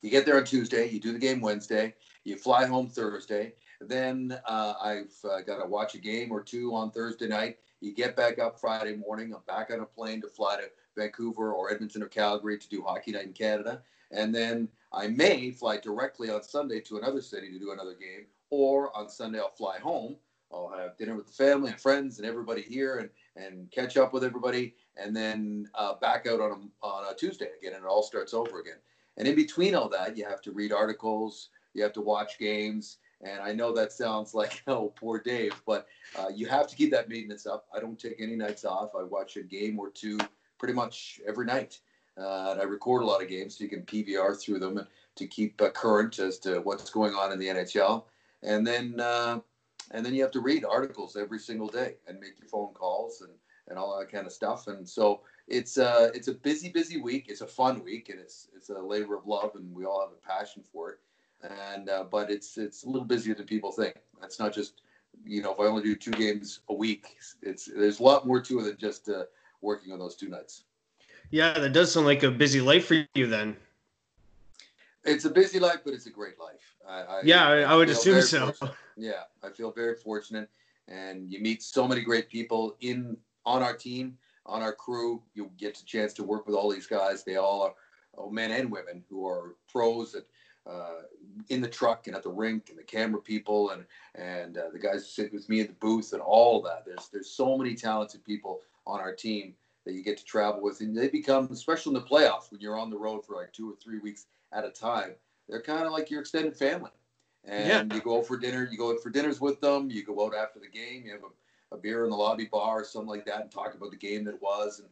You 0.00 0.10
get 0.10 0.26
there 0.26 0.36
on 0.36 0.44
Tuesday, 0.44 0.88
you 0.88 0.98
do 0.98 1.12
the 1.12 1.18
game 1.18 1.40
Wednesday, 1.40 1.94
you 2.24 2.36
fly 2.36 2.66
home 2.66 2.88
Thursday. 2.88 3.54
Then 3.80 4.36
uh, 4.46 4.74
I've 4.82 5.14
uh, 5.24 5.42
got 5.42 5.62
to 5.62 5.68
watch 5.68 5.94
a 5.94 5.98
game 5.98 6.32
or 6.32 6.42
two 6.42 6.74
on 6.74 6.90
Thursday 6.90 7.28
night. 7.28 7.58
You 7.80 7.92
get 7.92 8.16
back 8.16 8.38
up 8.38 8.60
Friday 8.60 8.96
morning. 8.96 9.32
I'm 9.34 9.42
back 9.46 9.70
on 9.72 9.80
a 9.80 9.86
plane 9.86 10.20
to 10.22 10.28
fly 10.28 10.56
to 10.56 10.70
Vancouver 10.96 11.52
or 11.52 11.72
Edmonton 11.72 12.02
or 12.02 12.08
Calgary 12.08 12.58
to 12.58 12.68
do 12.68 12.82
Hockey 12.82 13.12
Night 13.12 13.26
in 13.26 13.32
Canada. 13.32 13.82
And 14.10 14.34
then 14.34 14.68
I 14.92 15.08
may 15.08 15.50
fly 15.50 15.78
directly 15.78 16.30
on 16.30 16.42
Sunday 16.42 16.80
to 16.80 16.98
another 16.98 17.22
city 17.22 17.50
to 17.50 17.58
do 17.58 17.72
another 17.72 17.94
game, 17.94 18.26
or 18.50 18.96
on 18.96 19.08
Sunday 19.08 19.38
I'll 19.38 19.50
fly 19.50 19.78
home. 19.78 20.16
I'll 20.52 20.72
have 20.76 20.98
dinner 20.98 21.14
with 21.14 21.26
the 21.26 21.32
family 21.32 21.70
and 21.70 21.80
friends 21.80 22.18
and 22.18 22.28
everybody 22.28 22.60
here 22.60 22.98
and, 22.98 23.10
and 23.42 23.70
catch 23.70 23.96
up 23.96 24.12
with 24.12 24.22
everybody, 24.22 24.74
and 24.96 25.16
then 25.16 25.68
uh, 25.74 25.94
back 25.94 26.26
out 26.26 26.40
on 26.40 26.50
a, 26.82 26.86
on 26.86 27.10
a 27.10 27.16
Tuesday 27.16 27.48
again, 27.58 27.74
and 27.74 27.84
it 27.84 27.88
all 27.88 28.02
starts 28.02 28.34
over 28.34 28.60
again. 28.60 28.76
And 29.16 29.26
in 29.26 29.34
between 29.34 29.74
all 29.74 29.88
that, 29.88 30.16
you 30.16 30.24
have 30.26 30.42
to 30.42 30.52
read 30.52 30.72
articles, 30.72 31.48
you 31.72 31.82
have 31.82 31.94
to 31.94 32.02
watch 32.02 32.38
games, 32.38 32.98
and 33.22 33.40
I 33.40 33.52
know 33.52 33.72
that 33.72 33.92
sounds 33.92 34.34
like, 34.34 34.62
oh, 34.66 34.92
poor 34.96 35.20
Dave, 35.20 35.54
but 35.66 35.86
uh, 36.18 36.28
you 36.34 36.46
have 36.46 36.68
to 36.68 36.76
keep 36.76 36.90
that 36.90 37.08
maintenance 37.08 37.46
up. 37.46 37.66
I 37.74 37.80
don't 37.80 37.98
take 37.98 38.16
any 38.20 38.36
nights 38.36 38.64
off. 38.64 38.90
I 38.98 39.04
watch 39.04 39.36
a 39.36 39.42
game 39.42 39.78
or 39.78 39.90
two 39.90 40.18
pretty 40.58 40.74
much 40.74 41.20
every 41.26 41.46
night. 41.46 41.78
Uh, 42.18 42.50
and 42.52 42.60
I 42.60 42.64
record 42.64 43.02
a 43.02 43.06
lot 43.06 43.22
of 43.22 43.28
games 43.28 43.56
so 43.56 43.64
you 43.64 43.70
can 43.70 43.82
PVR 43.82 44.38
through 44.38 44.58
them 44.58 44.78
and 44.78 44.86
to 45.16 45.26
keep 45.26 45.60
uh, 45.60 45.70
current 45.70 46.18
as 46.18 46.38
to 46.40 46.60
what's 46.60 46.90
going 46.90 47.14
on 47.14 47.32
in 47.32 47.38
the 47.38 47.48
NHL. 47.48 48.04
And 48.42 48.66
then 48.66 49.00
uh, 49.00 49.40
and 49.92 50.04
then 50.04 50.14
you 50.14 50.22
have 50.22 50.32
to 50.32 50.40
read 50.40 50.64
articles 50.64 51.16
every 51.16 51.38
single 51.38 51.68
day 51.68 51.96
and 52.06 52.20
make 52.20 52.38
your 52.38 52.48
phone 52.48 52.72
calls 52.74 53.22
and 53.22 53.32
and 53.68 53.78
all 53.78 53.98
that 53.98 54.10
kind 54.10 54.26
of 54.26 54.32
stuff. 54.32 54.66
And 54.66 54.88
so 54.88 55.20
it's 55.48 55.78
uh 55.78 56.10
it's 56.14 56.28
a 56.28 56.34
busy, 56.34 56.68
busy 56.68 57.00
week. 57.00 57.26
It's 57.28 57.40
a 57.40 57.46
fun 57.46 57.82
week, 57.84 58.08
and 58.08 58.20
it's 58.20 58.48
it's 58.54 58.70
a 58.70 58.78
labor 58.78 59.16
of 59.16 59.26
love, 59.26 59.52
and 59.54 59.74
we 59.74 59.84
all 59.84 60.00
have 60.00 60.10
a 60.12 60.40
passion 60.40 60.62
for 60.72 60.90
it. 60.90 60.98
And 61.42 61.88
uh, 61.88 62.04
but 62.04 62.30
it's 62.30 62.58
it's 62.58 62.84
a 62.84 62.88
little 62.88 63.06
busier 63.06 63.34
than 63.34 63.46
people 63.46 63.72
think. 63.72 63.94
It's 64.22 64.38
not 64.38 64.52
just 64.52 64.82
you 65.24 65.42
know 65.42 65.52
if 65.52 65.60
I 65.60 65.64
only 65.64 65.82
do 65.82 65.94
two 65.94 66.10
games 66.12 66.60
a 66.68 66.74
week, 66.74 67.16
it's 67.42 67.66
there's 67.66 68.00
a 68.00 68.02
lot 68.02 68.26
more 68.26 68.40
to 68.40 68.60
it 68.60 68.62
than 68.64 68.76
just 68.76 69.08
uh, 69.08 69.24
working 69.60 69.92
on 69.92 69.98
those 69.98 70.16
two 70.16 70.28
nights. 70.28 70.64
Yeah, 71.32 71.58
that 71.58 71.72
does 71.72 71.90
sound 71.90 72.04
like 72.04 72.22
a 72.22 72.30
busy 72.30 72.60
life 72.60 72.86
for 72.86 73.06
you 73.14 73.26
then. 73.26 73.56
It's 75.02 75.24
a 75.24 75.30
busy 75.30 75.58
life, 75.58 75.78
but 75.82 75.94
it's 75.94 76.04
a 76.04 76.10
great 76.10 76.38
life. 76.38 76.76
I, 76.86 77.00
I 77.00 77.20
yeah, 77.24 77.48
I, 77.48 77.60
I 77.62 77.74
would 77.74 77.88
assume 77.88 78.20
so. 78.20 78.52
Fortunate. 78.52 78.74
Yeah, 78.98 79.22
I 79.42 79.48
feel 79.48 79.72
very 79.72 79.94
fortunate, 79.94 80.50
and 80.88 81.32
you 81.32 81.40
meet 81.40 81.62
so 81.62 81.88
many 81.88 82.02
great 82.02 82.28
people 82.28 82.76
in 82.82 83.16
on 83.46 83.62
our 83.62 83.74
team, 83.74 84.18
on 84.44 84.60
our 84.60 84.74
crew. 84.74 85.22
You 85.32 85.50
get 85.56 85.80
a 85.80 85.84
chance 85.86 86.12
to 86.14 86.22
work 86.22 86.46
with 86.46 86.54
all 86.54 86.70
these 86.70 86.86
guys. 86.86 87.24
They 87.24 87.36
all 87.36 87.62
are 87.62 87.74
oh, 88.18 88.28
men 88.28 88.50
and 88.50 88.70
women 88.70 89.02
who 89.08 89.26
are 89.26 89.56
pros 89.70 90.14
at 90.14 90.24
uh, 90.70 91.00
in 91.48 91.62
the 91.62 91.68
truck 91.68 92.08
and 92.08 92.14
at 92.14 92.22
the 92.22 92.30
rink 92.30 92.68
and 92.68 92.78
the 92.78 92.82
camera 92.82 93.22
people 93.22 93.70
and 93.70 93.86
and 94.16 94.58
uh, 94.58 94.68
the 94.70 94.78
guys 94.78 94.96
who 94.96 95.22
sit 95.22 95.32
with 95.32 95.48
me 95.48 95.60
in 95.60 95.68
the 95.68 95.72
booth 95.80 96.12
and 96.12 96.20
all 96.20 96.60
that. 96.60 96.84
There's 96.84 97.08
there's 97.08 97.30
so 97.30 97.56
many 97.56 97.74
talented 97.74 98.22
people 98.22 98.60
on 98.86 99.00
our 99.00 99.14
team 99.14 99.54
that 99.84 99.94
you 99.94 100.02
get 100.02 100.18
to 100.18 100.24
travel 100.24 100.62
with, 100.62 100.80
and 100.80 100.96
they 100.96 101.08
become, 101.08 101.48
especially 101.50 101.94
in 101.94 102.02
the 102.02 102.08
playoffs, 102.08 102.50
when 102.50 102.60
you're 102.60 102.78
on 102.78 102.90
the 102.90 102.98
road 102.98 103.24
for 103.24 103.36
like 103.36 103.52
two 103.52 103.70
or 103.70 103.76
three 103.76 103.98
weeks 103.98 104.26
at 104.52 104.64
a 104.64 104.70
time. 104.70 105.14
They're 105.48 105.62
kind 105.62 105.84
of 105.84 105.92
like 105.92 106.10
your 106.10 106.20
extended 106.20 106.56
family, 106.56 106.90
and 107.44 107.90
yeah. 107.90 107.96
you 107.96 108.00
go 108.00 108.22
for 108.22 108.38
dinner. 108.38 108.68
You 108.70 108.78
go 108.78 108.92
out 108.92 109.00
for 109.02 109.10
dinners 109.10 109.40
with 109.40 109.60
them. 109.60 109.90
You 109.90 110.04
go 110.04 110.26
out 110.26 110.34
after 110.34 110.60
the 110.60 110.68
game. 110.68 111.02
You 111.04 111.12
have 111.12 111.22
a, 111.22 111.74
a 111.74 111.78
beer 111.78 112.04
in 112.04 112.10
the 112.10 112.16
lobby 112.16 112.46
bar 112.46 112.80
or 112.80 112.84
something 112.84 113.08
like 113.08 113.26
that, 113.26 113.40
and 113.40 113.50
talk 113.50 113.74
about 113.74 113.90
the 113.90 113.96
game 113.96 114.24
that 114.24 114.40
was. 114.40 114.80
And 114.80 114.88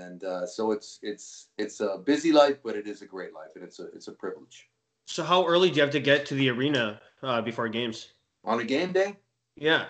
and 0.00 0.24
uh, 0.24 0.46
so 0.46 0.70
it's 0.70 0.98
it's 1.02 1.48
it's 1.58 1.80
a 1.80 1.98
busy 1.98 2.32
life, 2.32 2.58
but 2.62 2.76
it 2.76 2.86
is 2.86 3.02
a 3.02 3.06
great 3.06 3.34
life, 3.34 3.50
and 3.54 3.64
it's 3.64 3.80
a 3.80 3.86
it's 3.86 4.08
a 4.08 4.12
privilege. 4.12 4.68
So 5.06 5.24
how 5.24 5.46
early 5.46 5.70
do 5.70 5.76
you 5.76 5.82
have 5.82 5.90
to 5.92 6.00
get 6.00 6.26
to 6.26 6.34
the 6.34 6.50
arena 6.50 7.00
uh, 7.22 7.40
before 7.40 7.68
games? 7.68 8.12
On 8.44 8.60
a 8.60 8.64
game 8.64 8.92
day? 8.92 9.16
Yeah. 9.56 9.86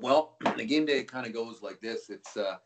Well, 0.00 0.36
the 0.56 0.64
game 0.64 0.86
day 0.86 1.04
kind 1.04 1.26
of 1.26 1.32
goes 1.32 1.62
like 1.62 1.80
this. 1.80 2.10
It's 2.10 2.36
uh, 2.36 2.56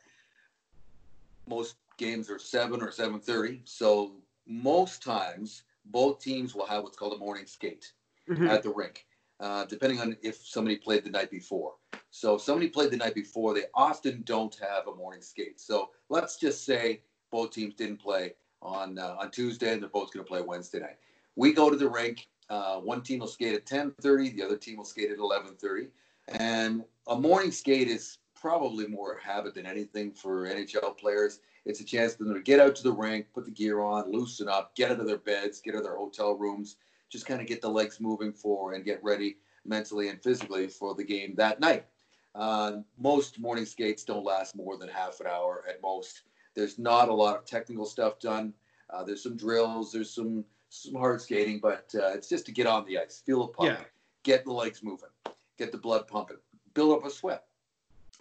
most 1.49 1.77
games 1.97 2.31
are 2.31 2.39
seven 2.39 2.83
or 2.83 2.91
seven 2.91 3.21
thirty. 3.21 3.63
So 3.65 4.13
most 4.47 5.03
times, 5.03 5.63
both 5.87 6.21
teams 6.21 6.55
will 6.55 6.67
have 6.67 6.83
what's 6.83 6.97
called 6.97 7.15
a 7.15 7.19
morning 7.19 7.47
skate 7.47 7.93
mm-hmm. 8.29 8.47
at 8.49 8.63
the 8.63 8.71
rink, 8.71 9.07
uh, 9.41 9.65
depending 9.67 10.01
on 10.01 10.17
if 10.23 10.37
somebody 10.37 10.77
played 10.77 11.05
the 11.05 11.11
night 11.11 11.31
before. 11.31 11.75
So 12.11 12.37
if 12.37 12.43
somebody 12.43 12.69
played 12.69 12.91
the 12.91 12.97
night 12.97 13.15
before, 13.15 13.55
they 13.55 13.65
often 13.75 14.23
don't 14.25 14.57
have 14.61 14.89
a 14.89 14.95
morning 14.95 15.21
skate. 15.21 15.61
So 15.61 15.91
let's 16.09 16.37
just 16.39 16.65
say 16.65 17.03
both 17.31 17.51
teams 17.51 17.75
didn't 17.75 17.99
play 17.99 18.35
on 18.63 18.99
uh, 18.99 19.17
on 19.19 19.31
Tuesday, 19.31 19.73
and 19.73 19.83
they're 19.83 19.89
both 19.89 20.13
going 20.13 20.25
to 20.25 20.29
play 20.29 20.43
Wednesday 20.43 20.81
night. 20.81 20.99
We 21.35 21.53
go 21.53 21.71
to 21.71 21.77
the 21.77 21.89
rink. 21.89 22.29
Uh, 22.49 22.79
one 22.79 23.03
team 23.03 23.21
will 23.21 23.27
skate 23.27 23.55
at 23.55 23.67
10:30, 23.67 24.37
the 24.37 24.43
other 24.43 24.57
team 24.57 24.77
will 24.77 24.85
skate 24.85 25.11
at 25.11 25.19
11:30, 25.19 25.89
and 26.29 26.85
a 27.09 27.19
morning 27.19 27.53
skate 27.53 27.89
is 27.89 28.19
probably 28.35 28.87
more 28.87 29.15
a 29.15 29.23
habit 29.23 29.55
than 29.55 29.67
anything 29.67 30.13
for 30.13 30.47
NHL 30.47 30.97
players. 30.99 31.41
It's 31.65 31.81
a 31.81 31.85
chance 31.85 32.15
for 32.15 32.25
them 32.25 32.35
to 32.35 32.41
get 32.41 32.61
out 32.61 32.77
to 32.77 32.83
the 32.83 32.93
rink, 32.93 33.27
put 33.35 33.45
the 33.45 33.51
gear 33.51 33.81
on, 33.81 34.13
loosen 34.13 34.49
up, 34.49 34.75
get 34.77 34.91
out 34.91 35.01
of 35.01 35.07
their 35.07 35.19
beds, 35.19 35.61
get 35.61 35.75
out 35.75 35.79
of 35.79 35.85
their 35.85 35.97
hotel 35.97 36.37
rooms, 36.37 36.77
just 37.09 37.27
kind 37.27 37.41
of 37.41 37.47
get 37.47 37.61
the 37.61 37.69
legs 37.69 38.01
moving 38.01 38.33
for 38.33 38.75
and 38.75 38.85
get 38.85 39.03
ready 39.03 39.37
mentally 39.65 40.09
and 40.09 40.23
physically 40.23 40.69
for 40.69 40.95
the 40.95 41.05
game 41.05 41.35
that 41.37 41.61
night. 41.61 41.87
Uh, 42.35 42.79
most 42.99 43.41
morning 43.41 43.65
skates 43.65 44.05
don't 44.05 44.25
last 44.25 44.55
more 44.55 44.77
than 44.77 44.89
half 44.89 45.21
an 45.21 45.27
hour 45.27 45.65
at 45.69 45.81
most. 45.83 46.23
There's 46.55 46.79
not 46.79 47.09
a 47.09 47.15
lot 47.15 47.37
of 47.37 47.47
technical 47.47 47.87
stuff 47.87 48.21
done. 48.21 48.53
Uh, 48.91 49.03
there's 49.03 49.23
some 49.23 49.37
drills, 49.37 49.91
there's 49.93 50.11
some 50.11 50.45
some 50.69 50.95
hard 50.95 51.21
skating, 51.21 51.61
but 51.61 51.91
uh, 51.95 52.09
it's 52.09 52.29
just 52.29 52.45
to 52.47 52.53
get 52.53 52.67
on 52.67 52.85
the 52.87 52.99
ice, 52.99 53.23
feel 53.25 53.45
a 53.45 53.49
pump, 53.49 53.71
yeah. 53.71 53.85
get 54.25 54.45
the 54.45 54.53
legs 54.53 54.83
moving, 54.83 55.09
get 55.59 55.73
the 55.73 55.79
blood 55.79 56.07
pumping, 56.07 56.37
build 56.77 56.97
up 56.97 57.05
a 57.05 57.11
sweat. 57.11 57.45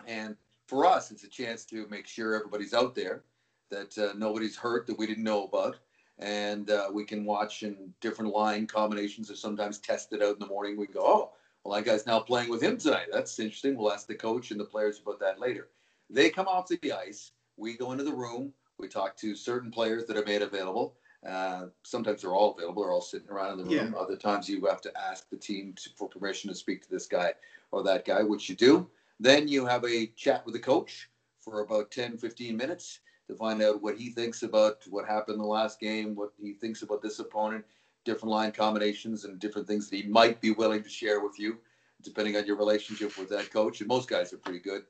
And 0.08 0.36
for 0.66 0.86
us, 0.86 1.12
it's 1.12 1.24
a 1.24 1.30
chance 1.30 1.64
to 1.66 1.88
make 1.90 2.08
sure 2.08 2.34
everybody's 2.34 2.74
out 2.74 2.96
there, 2.96 3.22
that 3.70 3.96
uh, 3.98 4.14
nobody's 4.18 4.58
hurt 4.58 4.88
that 4.88 4.98
we 4.98 5.06
didn't 5.06 5.24
know 5.24 5.44
about. 5.44 5.78
And 6.18 6.72
uh, 6.72 6.90
we 6.92 7.04
can 7.04 7.26
watch 7.26 7.62
in 7.64 7.94
different 8.00 8.34
line 8.34 8.66
combinations 8.66 9.30
or 9.30 9.36
sometimes 9.36 9.80
test 9.80 10.14
it 10.14 10.24
out 10.24 10.34
in 10.34 10.40
the 10.40 10.48
morning. 10.48 10.78
We 10.78 10.88
go, 10.88 11.02
oh, 11.06 11.32
well, 11.64 11.76
that 11.76 11.86
guy's 11.86 12.08
now 12.08 12.22
playing 12.22 12.50
with 12.50 12.64
him 12.64 12.78
tonight. 12.78 13.08
That's 13.12 13.38
interesting. 13.38 13.76
We'll 13.76 13.92
ask 13.92 14.08
the 14.08 14.16
coach 14.16 14.52
and 14.52 14.60
the 14.60 14.66
players 14.66 15.00
about 15.00 15.20
that 15.20 15.40
later. 15.40 15.68
They 16.10 16.30
come 16.30 16.48
off 16.48 16.70
the 16.70 16.94
ice. 16.94 17.32
We 17.58 17.76
go 17.76 17.92
into 17.92 18.06
the 18.06 18.14
room. 18.14 18.54
We 18.78 18.88
talk 18.88 19.18
to 19.18 19.36
certain 19.36 19.72
players 19.72 20.06
that 20.06 20.18
are 20.18 20.26
made 20.26 20.42
available. 20.42 20.96
Uh, 21.28 21.68
sometimes 21.84 22.22
they're 22.22 22.34
all 22.34 22.56
available. 22.56 22.84
They're 22.84 22.92
all 22.92 23.02
sitting 23.02 23.30
around 23.30 23.60
in 23.60 23.66
the 23.66 23.76
room. 23.76 23.94
Yeah. 23.94 24.00
Other 24.00 24.16
times 24.16 24.48
you 24.48 24.64
have 24.66 24.82
to 24.82 24.92
ask 24.98 25.30
the 25.30 25.38
team 25.38 25.74
to, 25.78 25.90
for 25.96 26.08
permission 26.08 26.50
to 26.50 26.56
speak 26.56 26.84
to 26.84 26.90
this 26.90 27.08
guy 27.08 27.34
or 27.72 27.84
that 27.84 28.06
guy, 28.06 28.22
which 28.22 28.50
you 28.50 28.56
do. 28.56 28.88
Then 29.20 29.48
you 29.48 29.66
have 29.66 29.84
a 29.86 30.08
chat 30.08 30.46
with 30.46 30.54
the 30.54 30.60
coach 30.60 31.10
for 31.40 31.62
about 31.62 31.92
10, 31.92 32.18
15 32.18 32.56
minutes 32.56 33.00
to 33.28 33.36
find 33.36 33.62
out 33.62 33.82
what 33.82 33.98
he 33.98 34.10
thinks 34.10 34.44
about 34.44 34.84
what 34.90 35.08
happened 35.08 35.36
in 35.36 35.42
the 35.42 35.48
last 35.48 35.80
game, 35.80 36.16
what 36.16 36.32
he 36.40 36.54
thinks 36.54 36.82
about 36.82 37.02
this 37.02 37.20
opponent, 37.20 37.66
different 38.04 38.32
line 38.32 38.52
combinations, 38.52 39.26
and 39.26 39.40
different 39.40 39.68
things 39.68 39.90
that 39.90 39.96
he 39.96 40.04
might 40.04 40.40
be 40.42 40.52
willing 40.52 40.84
to 40.84 40.90
share 40.90 41.22
with 41.22 41.40
you, 41.40 41.58
depending 42.04 42.36
on 42.36 42.46
your 42.46 42.58
relationship 42.58 43.18
with 43.18 43.30
that 43.30 43.52
coach. 43.52 43.80
And 43.80 43.88
most 43.88 44.10
guys 44.10 44.32
are 44.34 44.38
pretty 44.38 44.60
good. 44.60 44.84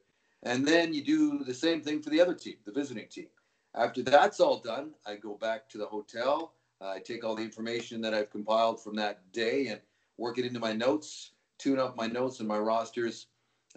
And 0.43 0.67
then 0.67 0.93
you 0.93 1.03
do 1.03 1.43
the 1.43 1.53
same 1.53 1.81
thing 1.81 2.01
for 2.01 2.09
the 2.09 2.21
other 2.21 2.33
team, 2.33 2.55
the 2.65 2.71
visiting 2.71 3.07
team. 3.07 3.27
After 3.75 4.01
that's 4.01 4.39
all 4.39 4.59
done, 4.59 4.91
I 5.05 5.15
go 5.15 5.35
back 5.35 5.69
to 5.69 5.77
the 5.77 5.85
hotel. 5.85 6.53
I 6.81 6.99
take 6.99 7.23
all 7.23 7.35
the 7.35 7.43
information 7.43 8.01
that 8.01 8.13
I've 8.13 8.29
compiled 8.29 8.81
from 8.81 8.95
that 8.95 9.31
day 9.31 9.67
and 9.67 9.79
work 10.17 10.37
it 10.37 10.45
into 10.45 10.59
my 10.59 10.73
notes, 10.73 11.31
tune 11.57 11.79
up 11.79 11.95
my 11.97 12.07
notes 12.07 12.39
and 12.39 12.47
my 12.47 12.57
rosters 12.57 13.27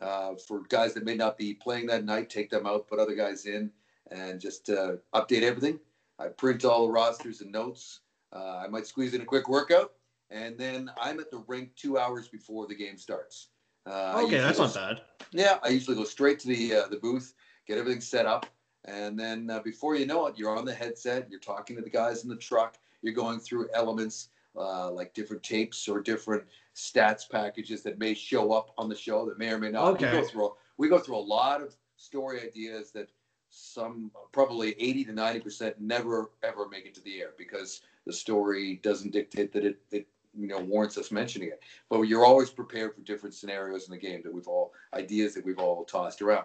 uh, 0.00 0.34
for 0.34 0.62
guys 0.68 0.94
that 0.94 1.04
may 1.04 1.14
not 1.14 1.36
be 1.36 1.54
playing 1.54 1.86
that 1.86 2.04
night, 2.04 2.30
take 2.30 2.50
them 2.50 2.66
out, 2.66 2.88
put 2.88 2.98
other 2.98 3.14
guys 3.14 3.46
in, 3.46 3.70
and 4.10 4.40
just 4.40 4.70
uh, 4.70 4.92
update 5.14 5.42
everything. 5.42 5.78
I 6.18 6.28
print 6.28 6.64
all 6.64 6.86
the 6.86 6.92
rosters 6.92 7.40
and 7.40 7.50
notes. 7.50 8.00
Uh, 8.32 8.62
I 8.64 8.68
might 8.68 8.86
squeeze 8.86 9.14
in 9.14 9.22
a 9.22 9.24
quick 9.24 9.48
workout, 9.48 9.92
and 10.30 10.58
then 10.58 10.90
I'm 11.00 11.18
at 11.18 11.30
the 11.30 11.42
rink 11.46 11.70
two 11.76 11.98
hours 11.98 12.28
before 12.28 12.66
the 12.66 12.74
game 12.74 12.98
starts. 12.98 13.48
Uh, 13.86 14.22
okay, 14.24 14.38
that's 14.38 14.58
go, 14.58 14.64
not 14.64 14.74
bad. 14.74 15.00
Yeah, 15.32 15.58
I 15.62 15.68
usually 15.68 15.96
go 15.96 16.04
straight 16.04 16.38
to 16.40 16.48
the 16.48 16.74
uh, 16.74 16.88
the 16.88 16.98
booth, 16.98 17.34
get 17.66 17.78
everything 17.78 18.02
set 18.02 18.26
up, 18.26 18.46
and 18.84 19.18
then 19.18 19.50
uh, 19.50 19.60
before 19.60 19.96
you 19.96 20.06
know 20.06 20.26
it, 20.26 20.38
you're 20.38 20.56
on 20.56 20.64
the 20.64 20.74
headset. 20.74 21.28
You're 21.30 21.40
talking 21.40 21.76
to 21.76 21.82
the 21.82 21.90
guys 21.90 22.22
in 22.22 22.28
the 22.28 22.36
truck. 22.36 22.78
You're 23.02 23.14
going 23.14 23.40
through 23.40 23.68
elements 23.74 24.28
uh, 24.56 24.90
like 24.90 25.14
different 25.14 25.42
tapes 25.42 25.88
or 25.88 26.00
different 26.00 26.44
stats 26.74 27.28
packages 27.28 27.82
that 27.82 27.98
may 27.98 28.14
show 28.14 28.52
up 28.52 28.72
on 28.78 28.88
the 28.88 28.94
show 28.94 29.26
that 29.26 29.38
may 29.38 29.50
or 29.50 29.58
may 29.58 29.70
not. 29.70 29.94
Okay. 29.94 30.06
We 30.06 30.20
go 30.20 30.26
through 30.26 30.52
we 30.76 30.88
go 30.88 30.98
through 30.98 31.16
a 31.16 31.18
lot 31.18 31.60
of 31.60 31.76
story 31.96 32.40
ideas 32.40 32.90
that 32.92 33.08
some 33.50 34.10
probably 34.32 34.74
80 34.78 35.06
to 35.06 35.12
90 35.12 35.40
percent 35.40 35.80
never 35.80 36.30
ever 36.42 36.68
make 36.68 36.86
it 36.86 36.94
to 36.94 37.02
the 37.02 37.20
air 37.20 37.30
because 37.38 37.80
the 38.06 38.12
story 38.12 38.80
doesn't 38.82 39.12
dictate 39.12 39.52
that 39.52 39.64
it, 39.64 39.80
it 39.90 40.06
you 40.36 40.46
know 40.46 40.60
warrants 40.60 40.98
us 40.98 41.10
mentioning 41.10 41.48
it. 41.48 41.60
But 41.88 42.02
you're 42.02 42.24
always 42.24 42.50
prepared 42.50 42.94
for 42.94 43.00
different 43.02 43.34
scenarios 43.34 43.86
in 43.86 43.92
the 43.92 43.98
game 43.98 44.22
that 44.22 44.32
we've 44.32 44.48
all 44.48 44.72
ideas 44.94 45.34
that 45.34 45.44
we've 45.44 45.58
all 45.58 45.84
tossed 45.84 46.22
around. 46.22 46.44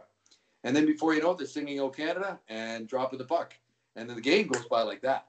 And 0.64 0.76
then 0.76 0.86
before 0.86 1.14
you 1.14 1.22
know 1.22 1.32
it, 1.32 1.38
they're 1.38 1.48
singing 1.48 1.80
"O 1.80 1.90
Canada" 1.90 2.40
and 2.48 2.88
dropping 2.88 3.20
the 3.20 3.26
puck, 3.26 3.54
and 3.96 4.10
then 4.10 4.16
the 4.16 4.22
game 4.22 4.48
goes 4.48 4.66
by 4.66 4.82
like 4.82 5.02
that. 5.02 5.28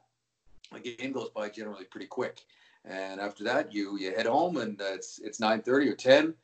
The 0.73 0.81
game 0.81 1.12
goes 1.12 1.31
by 1.31 1.49
generally 1.49 1.85
pretty 1.85 2.07
quick. 2.07 2.44
And 2.85 3.20
after 3.20 3.44
that, 3.44 3.73
you 3.73 3.99
you 3.99 4.14
head 4.14 4.27
home, 4.27 4.59
and 4.59 4.81
uh, 4.81 4.92
it's 4.92 5.18
it's 5.18 5.40
9:30 5.40 5.90
or 5.90 5.97
10. 5.97 6.35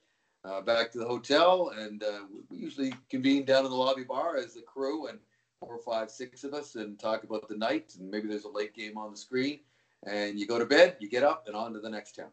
Uh, 0.43 0.63
back 0.63 0.91
to 0.91 0.99
the 0.99 1.05
hotel, 1.05 1.71
and 1.77 2.03
uh, 2.03 2.21
we 2.49 2.57
usually 2.57 2.95
convene 3.11 3.45
down 3.45 3.63
in 3.67 3.71
the 3.71 3.77
lobby 3.77 4.05
bar 4.05 4.39
as 4.39 4.57
a 4.57 4.63
crew, 4.63 5.09
and 5.09 5.19
four, 5.61 5.79
five, 5.79 6.11
six 6.11 6.45
of 6.45 6.55
us, 6.55 6.77
and 6.77 6.99
talk 6.99 7.25
about 7.25 7.47
the 7.47 7.57
night. 7.57 7.93
And 7.99 8.11
maybe 8.11 8.27
there's 8.27 8.45
a 8.45 8.49
late 8.49 8.75
game 8.75 8.97
on 8.97 9.11
the 9.11 9.19
screen, 9.19 9.61
and 10.07 10.41
you 10.41 10.47
go 10.47 10.59
to 10.59 10.65
bed, 10.65 10.97
you 10.99 11.11
get 11.11 11.23
up, 11.23 11.47
and 11.47 11.55
on 11.55 11.75
to 11.75 11.81
the 11.81 11.91
next 11.91 12.17
town. 12.17 12.31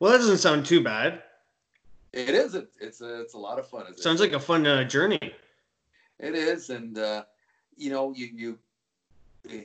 Well, 0.00 0.12
that 0.12 0.18
doesn't 0.18 0.38
sound 0.38 0.64
too 0.64 0.82
bad. 0.82 1.22
It 2.14 2.30
is. 2.30 2.54
It's 2.54 3.02
a, 3.02 3.20
it's 3.20 3.34
a 3.34 3.38
lot 3.38 3.58
of 3.58 3.68
fun. 3.68 3.84
Sounds 3.84 3.98
it? 3.98 4.02
Sounds 4.02 4.20
like 4.20 4.32
a 4.32 4.40
fun 4.40 4.66
uh, 4.66 4.84
journey. 4.84 5.34
It 6.24 6.34
is, 6.34 6.70
and 6.70 6.96
uh, 6.96 7.24
you 7.76 7.90
know, 7.90 8.12
you 8.16 8.30
you 8.34 8.58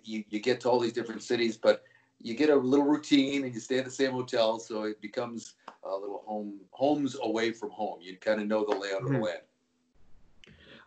you 0.03 0.23
you 0.29 0.39
get 0.39 0.59
to 0.61 0.69
all 0.69 0.79
these 0.79 0.93
different 0.93 1.23
cities, 1.23 1.55
but 1.55 1.83
you 2.21 2.35
get 2.35 2.49
a 2.49 2.55
little 2.55 2.85
routine 2.85 3.45
and 3.45 3.53
you 3.53 3.61
stay 3.61 3.79
at 3.79 3.85
the 3.85 3.91
same 3.91 4.11
hotel, 4.11 4.59
so 4.59 4.83
it 4.83 4.99
becomes 5.01 5.53
a 5.83 5.95
little 5.95 6.21
home 6.25 6.59
homes 6.71 7.15
away 7.23 7.53
from 7.53 7.69
home. 7.69 7.99
You 8.01 8.17
kind 8.17 8.41
of 8.41 8.47
know 8.47 8.65
the 8.65 8.75
layout 8.75 9.03
mm-hmm. 9.03 9.05
of 9.05 9.11
the 9.11 9.17
mm-hmm. 9.17 9.23
land. 9.23 9.39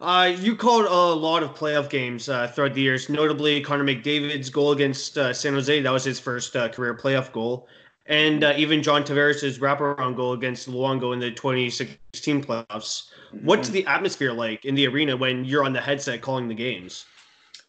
Uh, 0.02 0.36
you 0.36 0.56
called 0.56 0.84
a 0.84 1.14
lot 1.14 1.44
of 1.44 1.54
playoff 1.54 1.88
games 1.88 2.28
uh, 2.28 2.48
throughout 2.48 2.74
the 2.74 2.82
years, 2.82 3.08
notably 3.08 3.60
Connor 3.60 3.84
McDavid's 3.84 4.50
goal 4.50 4.72
against 4.72 5.16
uh, 5.16 5.32
San 5.32 5.54
Jose. 5.54 5.80
That 5.80 5.92
was 5.92 6.02
his 6.02 6.18
first 6.18 6.56
uh, 6.56 6.68
career 6.68 6.94
playoff 6.94 7.32
goal. 7.32 7.68
And 8.06 8.42
uh, 8.42 8.54
even 8.56 8.82
John 8.82 9.04
Tavares' 9.04 9.58
wraparound 9.58 10.16
goal 10.16 10.32
against 10.32 10.68
Luongo 10.68 11.12
in 11.12 11.20
the 11.20 11.30
2016 11.30 12.44
playoffs. 12.44 12.66
Mm-hmm. 12.68 13.46
What's 13.46 13.68
the 13.68 13.86
atmosphere 13.86 14.32
like 14.32 14.64
in 14.64 14.74
the 14.74 14.86
arena 14.86 15.16
when 15.16 15.44
you're 15.44 15.64
on 15.64 15.72
the 15.72 15.80
headset 15.80 16.20
calling 16.20 16.48
the 16.48 16.54
games? 16.54 17.06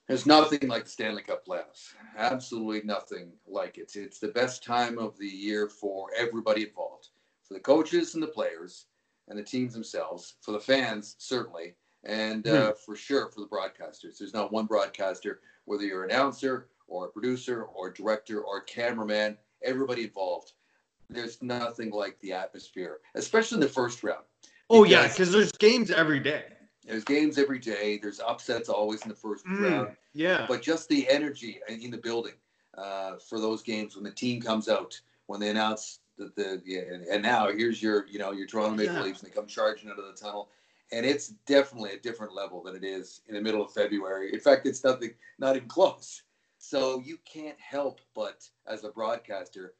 There's 0.07 0.25
nothing 0.25 0.67
like 0.67 0.83
the 0.83 0.89
Stanley 0.89 1.21
Cup 1.21 1.45
playoffs. 1.45 1.93
Absolutely 2.17 2.81
nothing 2.83 3.31
like 3.47 3.77
it. 3.77 3.95
It's 3.95 4.19
the 4.19 4.27
best 4.27 4.63
time 4.63 4.97
of 4.97 5.17
the 5.17 5.27
year 5.27 5.69
for 5.69 6.09
everybody 6.17 6.63
involved, 6.63 7.09
for 7.47 7.53
the 7.53 7.59
coaches 7.59 8.13
and 8.13 8.21
the 8.21 8.27
players, 8.27 8.87
and 9.29 9.39
the 9.39 9.43
teams 9.43 9.73
themselves, 9.73 10.35
for 10.41 10.51
the 10.51 10.59
fans 10.59 11.15
certainly, 11.19 11.75
and 12.03 12.47
uh, 12.47 12.67
hmm. 12.67 12.77
for 12.85 12.95
sure 12.95 13.29
for 13.29 13.41
the 13.41 13.47
broadcasters. 13.47 14.17
There's 14.17 14.33
not 14.33 14.51
one 14.51 14.65
broadcaster, 14.65 15.39
whether 15.65 15.83
you're 15.83 16.03
an 16.03 16.11
announcer 16.11 16.67
or 16.87 17.05
a 17.05 17.11
producer 17.11 17.63
or 17.63 17.87
a 17.87 17.93
director 17.93 18.41
or 18.41 18.57
a 18.57 18.65
cameraman, 18.65 19.37
everybody 19.63 20.03
involved. 20.03 20.53
There's 21.09 21.41
nothing 21.41 21.91
like 21.91 22.19
the 22.19 22.33
atmosphere, 22.33 22.99
especially 23.15 23.57
in 23.57 23.61
the 23.61 23.67
first 23.67 24.03
round. 24.03 24.23
Oh 24.69 24.83
yeah, 24.83 25.07
because 25.07 25.31
there's 25.31 25.51
games 25.51 25.91
every 25.91 26.19
day. 26.19 26.45
There's 26.85 27.03
games 27.03 27.37
every 27.37 27.59
day. 27.59 27.99
There's 28.01 28.19
upsets 28.19 28.69
always 28.69 29.03
in 29.03 29.09
the 29.09 29.15
first 29.15 29.45
mm, 29.45 29.69
round. 29.69 29.95
Yeah. 30.13 30.45
But 30.47 30.61
just 30.61 30.89
the 30.89 31.07
energy 31.09 31.59
in 31.69 31.91
the 31.91 31.97
building 31.97 32.33
uh, 32.77 33.17
for 33.17 33.39
those 33.39 33.61
games 33.61 33.95
when 33.95 34.03
the 34.03 34.11
team 34.11 34.41
comes 34.41 34.67
out, 34.67 34.99
when 35.27 35.39
they 35.39 35.49
announce 35.49 35.99
that 36.17 36.35
the 36.35 36.61
yeah, 36.65 36.81
and 37.11 37.23
now 37.23 37.51
here's 37.51 37.81
your 37.81 38.07
you 38.07 38.19
know 38.19 38.31
your 38.31 38.47
Toronto 38.47 38.75
Maple 38.75 38.95
yeah. 38.95 39.01
Leafs 39.01 39.21
and 39.21 39.31
they 39.31 39.35
come 39.35 39.47
charging 39.47 39.89
out 39.89 39.99
of 39.99 40.05
the 40.05 40.13
tunnel, 40.13 40.49
and 40.91 41.05
it's 41.05 41.29
definitely 41.47 41.91
a 41.91 41.99
different 41.99 42.33
level 42.33 42.61
than 42.61 42.75
it 42.75 42.83
is 42.83 43.21
in 43.27 43.35
the 43.35 43.41
middle 43.41 43.63
of 43.63 43.71
February. 43.73 44.33
In 44.33 44.39
fact, 44.39 44.65
it's 44.65 44.83
nothing, 44.83 45.13
not 45.39 45.55
even 45.55 45.67
close. 45.67 46.23
So 46.65 47.03
you 47.03 47.17
can't 47.25 47.59
help 47.59 47.99
but, 48.15 48.47
as 48.67 48.85
a 48.85 48.89
broadcaster, 48.89 49.73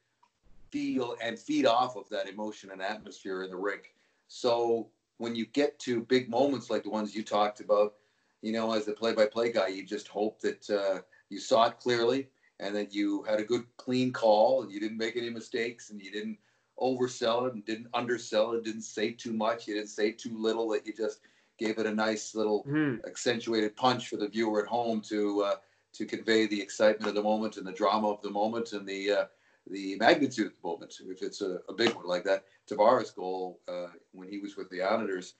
feel 0.70 1.16
and 1.22 1.38
feed 1.38 1.64
off 1.64 1.96
of 1.96 2.06
that 2.10 2.28
emotion 2.28 2.72
and 2.72 2.82
atmosphere 2.82 3.42
in 3.42 3.48
the 3.48 3.56
rink. 3.56 3.94
So 4.28 4.90
when 5.16 5.34
you 5.34 5.46
get 5.46 5.78
to 5.78 6.02
big 6.02 6.28
moments 6.28 6.68
like 6.68 6.82
the 6.82 6.90
ones 6.90 7.14
you 7.14 7.22
talked 7.22 7.60
about, 7.60 7.94
you 8.42 8.52
know, 8.52 8.74
as 8.74 8.84
the 8.84 8.92
play-by-play 8.92 9.52
guy, 9.52 9.68
you 9.68 9.82
just 9.82 10.08
hope 10.08 10.42
that 10.42 10.68
uh, 10.68 11.00
you 11.30 11.38
saw 11.38 11.68
it 11.68 11.80
clearly 11.80 12.28
and 12.60 12.76
that 12.76 12.94
you 12.94 13.22
had 13.22 13.40
a 13.40 13.44
good, 13.44 13.64
clean 13.78 14.12
call 14.12 14.62
and 14.62 14.70
you 14.70 14.78
didn't 14.78 14.98
make 14.98 15.16
any 15.16 15.30
mistakes 15.30 15.88
and 15.88 16.02
you 16.02 16.12
didn't 16.12 16.36
oversell 16.78 17.48
it 17.48 17.54
and 17.54 17.64
didn't 17.64 17.88
undersell 17.94 18.52
it, 18.52 18.62
didn't 18.62 18.82
say 18.82 19.10
too 19.10 19.32
much, 19.32 19.66
you 19.66 19.74
didn't 19.74 19.88
say 19.88 20.12
too 20.12 20.36
little, 20.36 20.68
that 20.68 20.86
you 20.86 20.92
just 20.92 21.20
gave 21.58 21.78
it 21.78 21.86
a 21.86 21.94
nice 21.94 22.34
little 22.34 22.62
mm. 22.68 23.02
accentuated 23.06 23.74
punch 23.74 24.08
for 24.08 24.18
the 24.18 24.28
viewer 24.28 24.62
at 24.62 24.68
home 24.68 25.00
to 25.00 25.44
uh, 25.44 25.54
to 25.94 26.04
convey 26.04 26.46
the 26.46 26.60
excitement 26.60 27.08
of 27.08 27.14
the 27.14 27.22
moment 27.22 27.56
and 27.56 27.66
the 27.66 27.72
drama 27.72 28.10
of 28.10 28.20
the 28.22 28.30
moment 28.30 28.72
and 28.72 28.86
the 28.86 29.10
uh, 29.10 29.24
the 29.70 29.96
magnitude 29.96 30.48
of 30.48 30.52
the 30.60 30.68
moment. 30.68 30.94
If 31.08 31.22
it's 31.22 31.40
a, 31.40 31.60
a 31.68 31.72
big 31.72 31.94
one 31.94 32.06
like 32.06 32.24
that, 32.24 32.44
Tavares' 32.68 33.14
goal 33.14 33.60
uh, 33.68 33.86
when 34.12 34.28
he 34.28 34.38
was 34.38 34.56
with 34.56 34.68
the 34.70 34.82
Islanders, 34.82 35.34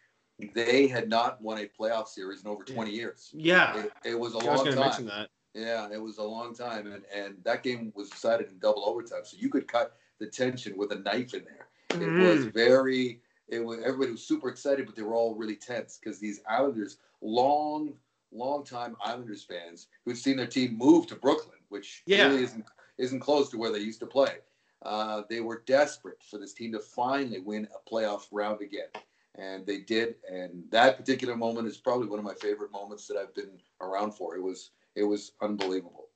they 0.55 0.87
had 0.87 1.09
not 1.09 1.41
won 1.43 1.59
a 1.59 1.69
playoff 1.79 2.09
series 2.09 2.43
in 2.43 2.49
over 2.49 2.65
20 2.65 2.91
years. 2.91 3.31
Yeah, 3.35 3.77
it, 3.77 3.93
it 4.05 4.19
was 4.19 4.35
a 4.35 4.39
I 4.39 4.55
long 4.55 4.67
was 4.67 4.75
time. 4.75 5.27
Yeah, 5.55 5.89
it 5.93 6.03
was 6.03 6.19
a 6.19 6.23
long 6.23 6.55
time, 6.55 6.91
and 6.91 7.05
and 7.15 7.37
that 7.45 7.63
game 7.63 7.93
was 7.95 8.11
decided 8.11 8.49
in 8.49 8.59
double 8.59 8.85
overtime. 8.87 9.21
So 9.25 9.37
you 9.39 9.49
could 9.49 9.69
cut 9.69 9.97
the 10.19 10.27
tension 10.27 10.77
with 10.77 10.93
a 10.93 10.97
knife 10.97 11.35
in 11.35 11.45
there. 11.45 11.69
Mm. 11.91 12.21
It 12.21 12.29
was 12.29 12.45
very. 12.47 13.21
It 13.47 13.63
was 13.63 13.79
everybody 13.85 14.13
was 14.13 14.27
super 14.27 14.49
excited, 14.49 14.87
but 14.87 14.97
they 14.97 15.03
were 15.03 15.15
all 15.15 15.35
really 15.35 15.55
tense 15.55 15.99
because 16.03 16.19
these 16.19 16.41
Islanders, 16.49 16.97
long, 17.21 17.93
long 18.35 18.65
time 18.65 18.97
Islanders 19.05 19.45
fans 19.45 19.89
who'd 20.05 20.19
seen 20.19 20.37
their 20.37 20.47
team 20.47 20.77
move 20.77 21.07
to 21.09 21.17
Brooklyn, 21.17 21.59
which 21.69 22.03
yeah. 22.07 22.29
really 22.29 22.45
isn't 22.45 22.65
isn't 22.99 23.21
close 23.21 23.51
to 23.51 23.59
where 23.59 23.73
they 23.73 23.79
used 23.79 24.01
to 24.01 24.07
play. 24.07 24.37
Uh, 24.83 25.23
they 25.29 25.41
were 25.41 25.63
desperate 25.67 26.23
for 26.23 26.39
this 26.39 26.53
team 26.53 26.73
to 26.73 26.79
finally 26.79 27.41
win 27.41 27.67
a 27.75 27.91
playoff 27.91 28.27
round 28.31 28.61
again. 28.61 28.89
And 29.37 29.67
they 29.67 29.79
did. 29.79 30.17
And 30.31 30.65
that 30.71 30.97
particular 30.97 31.37
moment 31.37 31.67
is 31.67 31.77
probably 31.77 32.07
one 32.07 32.19
of 32.19 32.25
my 32.25 32.35
favorite 32.35 32.71
moments 32.71 33.09
that 33.09 33.17
I've 33.17 33.35
been 33.35 33.59
around 33.81 34.13
for. 34.13 34.37
It 34.37 34.43
was 34.43 34.71
it 34.95 35.03
was 35.03 35.33
unbelievable. 35.43 36.09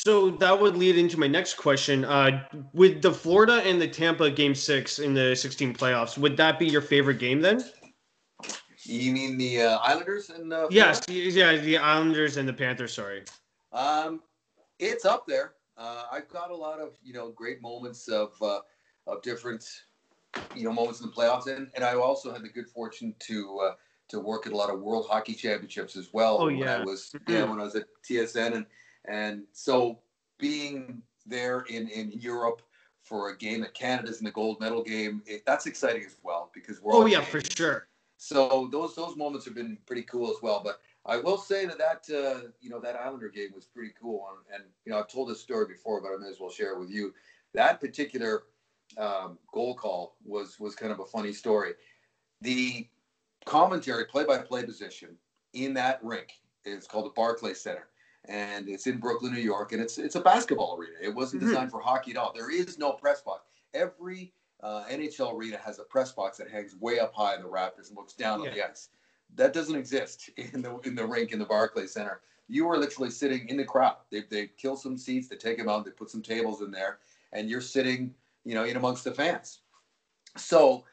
So 0.00 0.30
that 0.30 0.58
would 0.58 0.76
lead 0.76 0.96
into 0.96 1.18
my 1.18 1.26
next 1.26 1.54
question. 1.54 2.04
Uh, 2.04 2.46
with 2.72 3.02
the 3.02 3.12
Florida 3.12 3.62
and 3.64 3.80
the 3.80 3.88
Tampa 3.88 4.30
game 4.30 4.54
six 4.54 4.98
in 4.98 5.12
the 5.12 5.34
16 5.34 5.74
playoffs, 5.74 6.16
would 6.16 6.36
that 6.38 6.58
be 6.58 6.66
your 6.66 6.80
favorite 6.80 7.18
game 7.18 7.40
then? 7.40 7.62
You 8.86 9.12
mean 9.12 9.38
the 9.38 9.62
uh, 9.62 9.78
Islanders 9.78 10.30
and 10.30 10.52
uh, 10.52 10.68
yes, 10.70 11.00
yeah, 11.08 11.56
the 11.56 11.78
Islanders 11.78 12.36
and 12.36 12.48
the 12.48 12.52
Panthers. 12.52 12.94
Sorry. 12.94 13.22
Um, 13.72 14.20
it's 14.78 15.04
up 15.04 15.26
there. 15.26 15.54
Uh, 15.76 16.04
I've 16.12 16.28
got 16.28 16.50
a 16.50 16.56
lot 16.56 16.80
of 16.80 16.96
you 17.02 17.12
know 17.12 17.30
great 17.30 17.62
moments 17.62 18.08
of 18.08 18.32
uh, 18.42 18.60
of 19.06 19.22
different 19.22 19.64
you 20.54 20.64
know 20.64 20.72
moments 20.72 21.00
in 21.00 21.06
the 21.06 21.12
playoffs, 21.12 21.46
and, 21.46 21.70
and 21.74 21.84
I 21.84 21.94
also 21.94 22.32
had 22.32 22.42
the 22.42 22.48
good 22.48 22.68
fortune 22.68 23.14
to 23.20 23.58
uh, 23.60 23.74
to 24.08 24.20
work 24.20 24.46
at 24.46 24.52
a 24.52 24.56
lot 24.56 24.70
of 24.70 24.80
World 24.80 25.06
Hockey 25.08 25.34
Championships 25.34 25.96
as 25.96 26.10
well. 26.12 26.38
Oh 26.40 26.48
yeah, 26.48 26.78
when 26.78 26.80
I 26.80 26.84
was 26.84 27.14
yeah 27.28 27.44
when 27.44 27.60
I 27.60 27.64
was 27.64 27.74
at 27.74 27.84
TSN, 28.08 28.54
and 28.54 28.66
and 29.06 29.42
so 29.52 29.98
being 30.38 31.02
there 31.26 31.60
in 31.62 31.88
in 31.88 32.12
Europe 32.12 32.62
for 33.02 33.30
a 33.30 33.36
game 33.36 33.60
that 33.60 33.74
Canada's 33.74 34.18
in 34.18 34.24
the 34.24 34.30
gold 34.30 34.60
medal 34.60 34.82
game, 34.82 35.22
it, 35.26 35.44
that's 35.44 35.66
exciting 35.66 36.04
as 36.04 36.16
well 36.22 36.50
because 36.54 36.80
we're 36.80 36.94
oh 36.94 37.06
yeah 37.06 37.20
for 37.20 37.40
sure. 37.40 37.88
So 38.16 38.68
those 38.70 38.94
those 38.94 39.16
moments 39.16 39.44
have 39.44 39.54
been 39.54 39.78
pretty 39.86 40.02
cool 40.02 40.30
as 40.30 40.36
well, 40.42 40.60
but 40.64 40.80
I 41.06 41.18
will 41.18 41.36
say 41.36 41.66
that 41.66 41.78
that 41.78 42.14
uh, 42.14 42.48
you 42.60 42.70
know 42.70 42.80
that 42.80 42.96
Islander 42.96 43.28
game 43.28 43.50
was 43.54 43.66
pretty 43.66 43.92
cool, 44.00 44.28
and, 44.30 44.60
and, 44.60 44.70
you 44.84 44.92
know 44.92 44.98
I've 44.98 45.08
told 45.08 45.28
this 45.28 45.40
story 45.40 45.66
before, 45.66 46.00
but 46.00 46.08
I 46.08 46.16
may 46.18 46.30
as 46.30 46.40
well 46.40 46.50
share 46.50 46.72
it 46.72 46.80
with 46.80 46.90
you. 46.90 47.12
That 47.52 47.80
particular 47.80 48.44
um, 48.96 49.38
goal 49.52 49.74
call 49.74 50.16
was 50.24 50.58
was 50.58 50.74
kind 50.74 50.92
of 50.92 51.00
a 51.00 51.04
funny 51.04 51.32
story. 51.32 51.72
The 52.40 52.86
commentary, 53.44 54.06
play-by-play 54.06 54.64
position 54.64 55.16
in 55.52 55.74
that 55.74 56.02
rink 56.02 56.32
is 56.64 56.86
called 56.86 57.06
the 57.06 57.10
Barclays 57.10 57.60
Center, 57.60 57.88
and 58.26 58.68
it's 58.68 58.86
in 58.86 58.98
Brooklyn, 58.98 59.32
New 59.32 59.40
York, 59.40 59.72
and 59.72 59.82
it's 59.82 59.98
it's 59.98 60.14
a 60.14 60.20
basketball 60.20 60.78
arena. 60.78 60.94
It 61.02 61.14
wasn't 61.14 61.42
mm-hmm. 61.42 61.50
designed 61.50 61.70
for 61.70 61.80
hockey 61.80 62.12
at 62.12 62.16
all. 62.16 62.32
There 62.34 62.50
is 62.50 62.78
no 62.78 62.92
press 62.92 63.20
box. 63.20 63.42
Every 63.74 64.32
uh, 64.64 64.84
NHL 64.90 65.34
arena 65.34 65.58
has 65.58 65.78
a 65.78 65.82
press 65.82 66.10
box 66.10 66.38
that 66.38 66.50
hangs 66.50 66.74
way 66.80 66.98
up 66.98 67.14
high 67.14 67.36
in 67.36 67.42
the 67.42 67.48
rafters 67.48 67.88
and 67.88 67.96
looks 67.96 68.14
down 68.14 68.42
yeah. 68.42 68.48
on 68.48 68.54
the 68.54 68.70
ice. 68.70 68.88
That 69.36 69.52
doesn't 69.52 69.76
exist 69.76 70.30
in 70.36 70.62
the 70.62 70.78
in 70.80 70.94
the 70.94 71.06
rink 71.06 71.32
in 71.32 71.38
the 71.38 71.44
Barclays 71.44 71.92
Center. 71.92 72.22
You 72.48 72.68
are 72.70 72.78
literally 72.78 73.10
sitting 73.10 73.48
in 73.48 73.58
the 73.58 73.64
crowd. 73.64 73.96
They 74.10 74.22
they 74.30 74.48
kill 74.56 74.76
some 74.76 74.96
seats, 74.96 75.28
they 75.28 75.36
take 75.36 75.58
them 75.58 75.68
out, 75.68 75.84
they 75.84 75.90
put 75.90 76.10
some 76.10 76.22
tables 76.22 76.62
in 76.62 76.70
there, 76.70 76.98
and 77.32 77.48
you're 77.48 77.60
sitting, 77.60 78.14
you 78.44 78.54
know, 78.54 78.64
in 78.64 78.76
amongst 78.76 79.04
the 79.04 79.12
fans. 79.12 79.60
So 80.36 80.84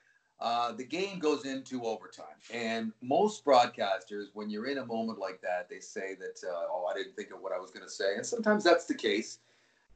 uh, 0.41 0.73
the 0.73 0.83
game 0.83 1.19
goes 1.19 1.45
into 1.45 1.83
overtime, 1.85 2.25
and 2.53 2.91
most 3.01 3.45
broadcasters, 3.45 4.25
when 4.33 4.49
you're 4.49 4.67
in 4.67 4.79
a 4.79 4.85
moment 4.85 5.17
like 5.17 5.41
that, 5.41 5.69
they 5.69 5.79
say 5.79 6.15
that, 6.15 6.45
uh, 6.45 6.67
"Oh, 6.69 6.87
I 6.91 6.93
didn't 6.93 7.15
think 7.15 7.31
of 7.31 7.41
what 7.41 7.53
I 7.53 7.57
was 7.57 7.71
going 7.71 7.85
to 7.85 7.91
say," 7.91 8.15
and 8.15 8.25
sometimes 8.25 8.65
that's 8.65 8.85
the 8.85 8.95
case. 8.95 9.39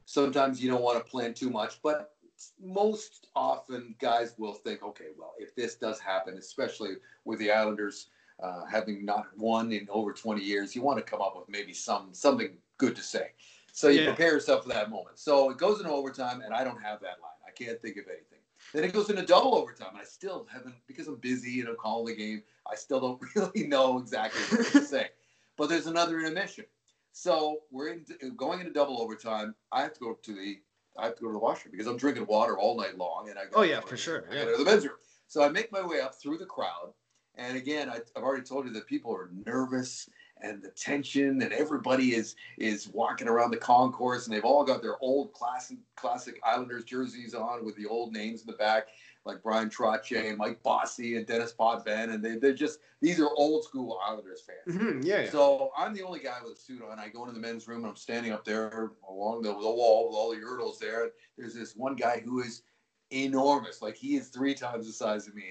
Sometimes 0.06 0.62
you 0.62 0.70
don't 0.70 0.82
want 0.82 0.98
to 0.98 1.10
plan 1.10 1.34
too 1.34 1.50
much, 1.50 1.82
but 1.82 2.15
most 2.60 3.28
often 3.34 3.94
guys 3.98 4.34
will 4.38 4.54
think, 4.54 4.82
"Okay, 4.82 5.08
well, 5.16 5.34
if 5.38 5.54
this 5.54 5.76
does 5.76 5.98
happen, 6.00 6.36
especially 6.36 6.96
with 7.24 7.38
the 7.38 7.50
Islanders 7.50 8.10
uh, 8.42 8.64
having 8.66 9.04
not 9.04 9.26
won 9.36 9.72
in 9.72 9.86
over 9.90 10.12
20 10.12 10.42
years, 10.42 10.74
you 10.74 10.82
want 10.82 10.98
to 10.98 11.02
come 11.02 11.22
up 11.22 11.36
with 11.36 11.48
maybe 11.48 11.72
some 11.72 12.12
something 12.12 12.56
good 12.78 12.94
to 12.96 13.02
say. 13.02 13.32
So 13.72 13.88
you 13.88 14.00
yeah. 14.00 14.06
prepare 14.06 14.32
yourself 14.32 14.62
for 14.62 14.70
that 14.70 14.90
moment. 14.90 15.18
So 15.18 15.50
it 15.50 15.58
goes 15.58 15.80
into 15.80 15.90
overtime, 15.90 16.40
and 16.40 16.54
I 16.54 16.64
don't 16.64 16.82
have 16.82 17.00
that 17.00 17.20
line. 17.22 17.40
I 17.46 17.50
can't 17.50 17.80
think 17.80 17.96
of 17.98 18.04
anything. 18.08 18.38
Then 18.72 18.84
it 18.84 18.92
goes 18.92 19.10
into 19.10 19.22
double 19.22 19.54
overtime, 19.54 19.90
and 19.92 20.00
I 20.00 20.04
still 20.04 20.46
haven't 20.50 20.74
because 20.86 21.08
I'm 21.08 21.16
busy 21.16 21.60
and 21.60 21.68
I'm 21.68 21.76
calling 21.76 22.06
the 22.06 22.16
game. 22.16 22.42
I 22.70 22.74
still 22.74 23.00
don't 23.00 23.22
really 23.36 23.66
know 23.66 23.98
exactly 23.98 24.40
what 24.56 24.66
to 24.68 24.80
say. 24.84 25.08
But 25.56 25.68
there's 25.68 25.86
another 25.86 26.18
intermission. 26.18 26.64
So 27.12 27.60
we're 27.70 27.88
in, 27.88 28.04
going 28.36 28.60
into 28.60 28.72
double 28.72 29.00
overtime. 29.00 29.54
I 29.72 29.82
have 29.82 29.94
to 29.94 30.00
go 30.00 30.18
to 30.22 30.34
the 30.34 30.58
I 30.98 31.06
have 31.06 31.16
to 31.16 31.22
go 31.22 31.28
to 31.28 31.32
the 31.32 31.38
washroom 31.38 31.72
because 31.72 31.86
I'm 31.86 31.96
drinking 31.96 32.26
water 32.26 32.58
all 32.58 32.76
night 32.76 32.96
long, 32.98 33.28
and 33.28 33.38
I 33.38 33.44
go. 33.44 33.60
Oh 33.60 33.62
yeah, 33.62 33.80
for 33.80 33.96
sure. 33.96 34.26
I 34.30 34.34
yeah. 34.34 34.44
go 34.44 34.52
to 34.52 34.64
the 34.64 34.70
men's 34.70 34.84
room. 34.84 34.96
So 35.28 35.42
I 35.42 35.48
make 35.48 35.72
my 35.72 35.84
way 35.84 36.00
up 36.00 36.14
through 36.14 36.38
the 36.38 36.46
crowd, 36.46 36.92
and 37.34 37.56
again, 37.56 37.88
I, 37.90 37.94
have 38.14 38.24
already 38.24 38.44
told 38.44 38.66
you 38.66 38.72
that 38.72 38.86
people 38.86 39.14
are 39.14 39.30
nervous 39.44 40.08
and 40.42 40.62
the 40.62 40.70
tension 40.70 41.40
and 41.42 41.52
everybody 41.52 42.14
is 42.14 42.36
is 42.58 42.88
walking 42.88 43.28
around 43.28 43.50
the 43.50 43.56
concourse 43.56 44.26
and 44.26 44.34
they've 44.34 44.44
all 44.44 44.64
got 44.64 44.82
their 44.82 44.96
old 45.00 45.32
classic 45.32 45.78
classic 45.96 46.38
Islanders 46.44 46.84
jerseys 46.84 47.34
on 47.34 47.64
with 47.64 47.76
the 47.76 47.86
old 47.86 48.12
names 48.12 48.42
in 48.42 48.46
the 48.46 48.52
back 48.52 48.88
like 49.26 49.42
Bryan 49.42 49.68
Trottier 49.68 50.28
and 50.28 50.38
Mike 50.38 50.62
Bossy 50.62 51.16
and 51.16 51.26
Dennis 51.26 51.52
Potvin 51.52 52.10
and 52.10 52.24
they, 52.24 52.36
they're 52.36 52.54
just 52.54 52.78
these 53.02 53.20
are 53.20 53.28
old 53.36 53.64
school 53.64 53.98
Islanders 54.06 54.42
fans. 54.46 54.78
Mm-hmm, 54.78 55.02
yeah, 55.02 55.22
yeah, 55.22 55.30
So 55.30 55.70
I'm 55.76 55.92
the 55.92 56.02
only 56.02 56.20
guy 56.20 56.36
with 56.42 56.56
a 56.56 56.60
suit 56.60 56.82
on. 56.88 56.98
I 56.98 57.08
go 57.08 57.22
into 57.22 57.34
the 57.34 57.40
men's 57.40 57.66
room 57.66 57.78
and 57.78 57.88
I'm 57.88 57.96
standing 57.96 58.32
up 58.32 58.44
there 58.44 58.92
along 59.08 59.42
the, 59.42 59.50
the 59.50 59.54
wall 59.58 60.08
with 60.08 60.16
all 60.16 60.30
the 60.30 60.36
urinals 60.36 60.78
there. 60.78 61.02
And 61.04 61.12
There's 61.36 61.54
this 61.54 61.74
one 61.74 61.96
guy 61.96 62.22
who 62.24 62.40
is 62.40 62.62
enormous. 63.10 63.82
Like 63.82 63.96
he 63.96 64.16
is 64.16 64.28
three 64.28 64.54
times 64.54 64.86
the 64.86 64.92
size 64.92 65.26
of 65.26 65.34
me. 65.34 65.50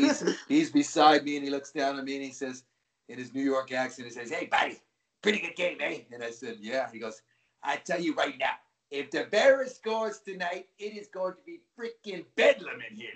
he's, 0.00 0.36
he's 0.48 0.70
beside 0.70 1.24
me 1.24 1.36
and 1.36 1.44
he 1.44 1.50
looks 1.50 1.72
down 1.72 1.98
at 1.98 2.04
me 2.04 2.14
and 2.16 2.24
he 2.24 2.32
says, 2.32 2.64
in 3.08 3.18
his 3.18 3.32
New 3.32 3.42
York 3.42 3.72
accent, 3.72 4.06
he 4.06 4.12
says, 4.12 4.30
Hey, 4.30 4.46
buddy, 4.46 4.78
pretty 5.22 5.40
good 5.40 5.56
game, 5.56 5.78
eh? 5.80 6.00
And 6.12 6.22
I 6.22 6.30
said, 6.30 6.58
Yeah. 6.60 6.88
He 6.92 6.98
goes, 6.98 7.22
I 7.62 7.76
tell 7.76 8.00
you 8.00 8.14
right 8.14 8.38
now, 8.38 8.52
if 8.90 9.10
Tavares 9.10 9.74
scores 9.74 10.20
tonight, 10.20 10.66
it 10.78 10.96
is 10.96 11.08
going 11.08 11.34
to 11.34 11.42
be 11.44 11.60
freaking 11.78 12.24
bedlam 12.36 12.78
in 12.88 12.96
here. 12.96 13.10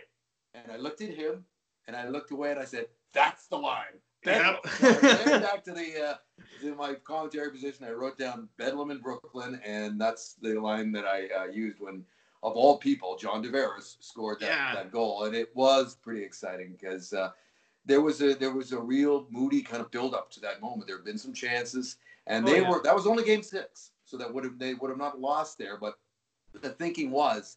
And 0.55 0.71
I 0.71 0.77
looked 0.77 1.01
at 1.01 1.11
him 1.15 1.45
and 1.87 1.97
I 1.97 2.09
looked 2.09 2.31
away 2.31 2.51
and 2.51 2.61
I 2.61 2.65
said, 2.65 2.87
that's 3.13 3.47
the 3.47 3.57
line. 3.59 3.99
Bedlam. 4.25 4.57
Yep. 4.65 4.67
So 4.75 4.93
back 5.41 5.65
to 5.65 5.73
the 5.73 6.05
uh, 6.11 6.15
to 6.61 6.75
my 6.77 6.95
commentary 6.95 7.51
position. 7.51 7.85
I 7.87 7.91
wrote 7.91 8.19
down 8.19 8.49
Bedlam 8.57 8.91
in 8.93 8.99
Brooklyn, 8.99 9.61
and 9.65 10.01
that's 10.01 10.35
the 10.35 10.61
line 10.61 10.93
that 10.93 11.05
I 11.05 11.27
uh, 11.37 11.45
used 11.47 11.81
when, 11.81 12.05
of 12.45 12.53
all 12.53 12.79
people, 12.79 13.17
John 13.17 13.43
Tavares 13.43 13.97
scored 14.01 14.39
that, 14.41 14.47
Yeah. 14.47 14.75
that 14.77 14.93
goal, 14.93 15.25
and 15.25 15.35
it 15.35 15.51
was 15.57 15.97
pretty 15.97 16.23
exciting 16.23 16.77
because 16.81 17.13
uh, 17.13 17.31
there 17.85 18.01
was 18.01 18.23
a 18.23 18.35
there 18.35 18.53
was 18.53 18.71
a 18.73 18.79
real 18.79 19.27
moody 19.31 19.61
kind 19.61 19.83
of 19.83 19.91
build 19.91 20.15
up 20.15 20.31
to 20.33 20.41
that 20.41 20.61
moment. 20.61 20.87
There 20.87 20.97
had 20.99 21.05
been 21.05 21.19
some 21.19 21.33
chances, 21.35 21.97
and 22.29 22.47
Oh, 22.47 22.51
they 22.53 22.61
yeah. 22.61 22.71
were 22.71 22.81
that 22.85 22.95
was 22.95 23.09
only 23.09 23.25
game 23.25 23.43
six, 23.43 23.91
so 24.13 24.19
that 24.19 24.33
would 24.33 24.45
have 24.45 24.59
they 24.59 24.75
would 24.75 24.91
have 24.91 24.99
not 24.99 25.19
lost 25.19 25.57
there. 25.59 25.79
But 25.81 25.95
the 26.61 26.69
thinking 26.69 27.11
was, 27.11 27.57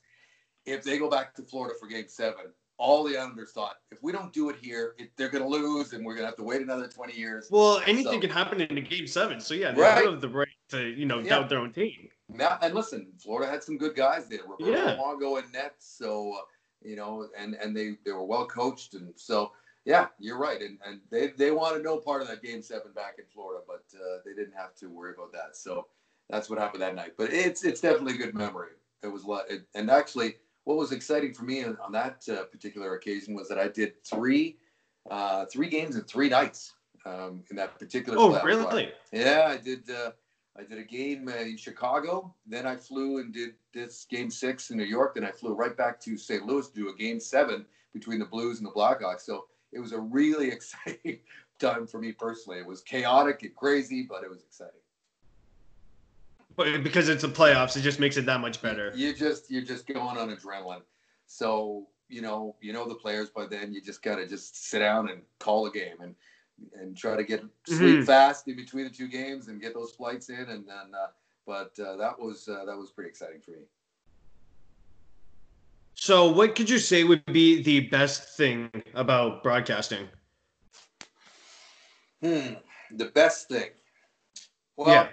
if 0.65 0.83
they 0.83 0.97
go 0.97 1.09
back 1.09 1.35
to 1.35 1.43
Florida 1.43 1.75
for 1.77 1.87
game 1.87 2.05
seven, 2.07 2.45
all 2.77 3.03
the 3.03 3.17
Islanders 3.17 3.51
thought 3.51 3.75
if 3.91 4.01
we 4.01 4.13
don't 4.13 4.31
do 4.31 4.49
it 4.49 4.55
here, 4.61 4.95
it, 4.97 5.11
they're 5.17 5.27
going 5.29 5.43
to 5.43 5.49
lose, 5.49 5.91
and 5.91 6.05
we're 6.05 6.13
going 6.13 6.23
to 6.23 6.27
have 6.27 6.37
to 6.37 6.43
wait 6.43 6.61
another 6.61 6.87
twenty 6.87 7.13
years. 7.17 7.49
Well, 7.51 7.81
anything 7.85 8.13
So- 8.13 8.19
can 8.21 8.29
happen 8.29 8.61
in 8.61 8.77
a 8.77 8.81
game 8.81 9.05
seven. 9.05 9.39
So 9.41 9.53
yeah, 9.53 9.71
they 9.73 9.81
Right. 9.81 10.05
have 10.05 10.21
the 10.21 10.29
right 10.29 10.47
to 10.69 10.87
you 10.87 11.05
know 11.05 11.19
Yeah. 11.19 11.29
doubt 11.29 11.49
their 11.49 11.59
own 11.59 11.73
team. 11.73 12.09
Now, 12.29 12.57
and 12.61 12.73
listen, 12.73 13.11
Florida 13.19 13.51
had 13.51 13.61
some 13.63 13.77
good 13.77 13.95
guys 13.95 14.27
there. 14.29 14.39
Roberto 14.47 14.71
Yeah. 14.71 14.95
Luongo 14.95 15.37
and 15.43 15.51
net, 15.51 15.75
so 15.79 16.33
uh, 16.33 16.41
you 16.81 16.95
know, 16.95 17.27
and 17.37 17.55
and 17.55 17.75
they 17.75 17.97
they 18.05 18.13
were 18.13 18.23
well 18.23 18.47
coached, 18.47 18.93
and 18.93 19.13
so 19.17 19.51
yeah, 19.83 20.07
you're 20.19 20.37
right, 20.39 20.61
and 20.61 20.79
and 20.85 21.01
they 21.11 21.27
they 21.27 21.51
wanted 21.51 21.83
no 21.83 21.97
part 21.97 22.21
of 22.21 22.29
that 22.29 22.41
game 22.41 22.61
seven 22.63 22.93
back 22.93 23.15
in 23.19 23.25
Florida, 23.25 23.61
but 23.67 23.83
uh, 23.99 24.19
they 24.25 24.33
didn't 24.33 24.55
have 24.55 24.73
to 24.75 24.87
worry 24.87 25.13
about 25.13 25.31
that. 25.33 25.55
So 25.57 25.87
that's 26.29 26.49
what 26.49 26.59
happened 26.59 26.81
that 26.81 26.95
night. 26.95 27.13
But 27.17 27.31
it's 27.33 27.63
it's 27.63 27.81
definitely 27.81 28.15
a 28.15 28.17
good 28.17 28.35
memory. 28.35 28.71
It 29.03 29.07
was 29.07 29.23
a 29.23 29.27
lot, 29.27 29.43
it, 29.49 29.67
and 29.75 29.91
actually, 29.91 30.35
what 30.63 30.77
was 30.77 30.91
exciting 30.91 31.33
for 31.33 31.43
me 31.43 31.63
on, 31.63 31.77
on 31.83 31.91
that 31.91 32.23
uh, 32.29 32.43
particular 32.45 32.95
occasion 32.95 33.35
was 33.35 33.47
that 33.49 33.59
I 33.59 33.67
did 33.67 34.03
three 34.03 34.57
uh, 35.09 35.45
three 35.45 35.69
games 35.69 35.95
in 35.95 36.03
three 36.03 36.29
nights 36.29 36.73
um, 37.05 37.43
in 37.49 37.55
that 37.57 37.77
particular. 37.77 38.17
Oh, 38.19 38.41
really? 38.43 38.91
Yeah, 39.11 39.47
I 39.49 39.57
did. 39.57 39.89
Uh, 39.89 40.11
I 40.57 40.63
did 40.63 40.77
a 40.77 40.83
game 40.83 41.27
uh, 41.27 41.41
in 41.41 41.57
Chicago. 41.57 42.33
Then 42.47 42.65
I 42.65 42.77
flew 42.77 43.17
and 43.17 43.33
did 43.33 43.55
this 43.73 44.05
game 44.09 44.29
six 44.29 44.69
in 44.69 44.77
New 44.77 44.85
York. 44.85 45.15
Then 45.15 45.25
I 45.25 45.31
flew 45.31 45.53
right 45.53 45.75
back 45.75 45.99
to 46.01 46.17
St. 46.17 46.45
Louis 46.45 46.67
to 46.69 46.73
do 46.73 46.89
a 46.89 46.95
game 46.95 47.19
seven 47.19 47.65
between 47.93 48.19
the 48.19 48.25
Blues 48.25 48.59
and 48.59 48.65
the 48.65 48.71
Blackhawks. 48.71 49.21
So 49.21 49.47
it 49.73 49.79
was 49.79 49.91
a 49.91 49.99
really 49.99 50.47
exciting 50.51 51.19
time 51.59 51.87
for 51.87 51.99
me 51.99 52.13
personally. 52.13 52.59
It 52.59 52.65
was 52.65 52.81
chaotic 52.81 53.43
and 53.43 53.53
crazy, 53.55 54.03
but 54.09 54.23
it 54.23 54.29
was 54.29 54.43
exciting. 54.43 54.79
But 56.55 56.83
because 56.83 57.09
it's 57.09 57.21
the 57.23 57.27
playoffs, 57.29 57.75
it 57.75 57.81
just 57.81 57.99
makes 57.99 58.17
it 58.17 58.25
that 58.27 58.39
much 58.39 58.61
better. 58.61 58.91
You 58.95 59.13
just 59.13 59.51
you're 59.51 59.61
just 59.61 59.87
going 59.87 60.17
on 60.17 60.29
adrenaline. 60.35 60.81
So 61.27 61.87
you 62.07 62.21
know 62.21 62.55
you 62.61 62.71
know 62.73 62.87
the 62.87 62.95
players 62.95 63.29
by 63.29 63.45
then. 63.45 63.73
You 63.73 63.81
just 63.81 64.01
gotta 64.01 64.27
just 64.27 64.69
sit 64.69 64.79
down 64.79 65.09
and 65.09 65.21
call 65.39 65.65
a 65.65 65.71
game 65.71 65.97
and 66.01 66.15
and 66.79 66.95
try 66.95 67.17
to 67.17 67.23
get 67.23 67.43
sleep 67.67 67.99
Mhm. 67.99 68.05
fast 68.05 68.47
in 68.47 68.55
between 68.55 68.85
the 68.85 68.89
two 68.89 69.09
games 69.09 69.49
and 69.49 69.59
get 69.61 69.73
those 69.73 69.91
flights 69.91 70.29
in 70.29 70.49
and 70.49 70.65
then. 70.65 70.93
Uh, 70.93 71.07
but 71.45 71.77
uh, 71.79 71.97
that 71.97 72.17
was 72.17 72.47
uh, 72.47 72.63
that 72.65 72.77
was 72.77 72.91
pretty 72.91 73.09
exciting 73.09 73.41
for 73.41 73.51
me. 73.51 73.63
So, 75.95 76.31
what 76.31 76.55
could 76.55 76.69
you 76.69 76.79
say 76.79 77.03
would 77.03 77.25
be 77.25 77.61
the 77.61 77.81
best 77.81 78.35
thing 78.37 78.69
about 78.93 79.43
broadcasting? 79.43 80.07
Hmm. 82.21 82.53
The 82.91 83.05
best 83.05 83.49
thing. 83.49 83.69
Well, 84.77 84.89
Yeah. 84.89 85.09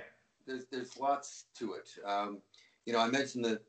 There's 0.46 0.66
there's 0.70 0.98
lots 0.98 1.44
to 1.58 1.74
it. 1.74 1.90
Um, 2.06 2.38
you 2.86 2.92
know, 2.92 3.00
I 3.00 3.08
mentioned 3.08 3.44
the 3.44 3.60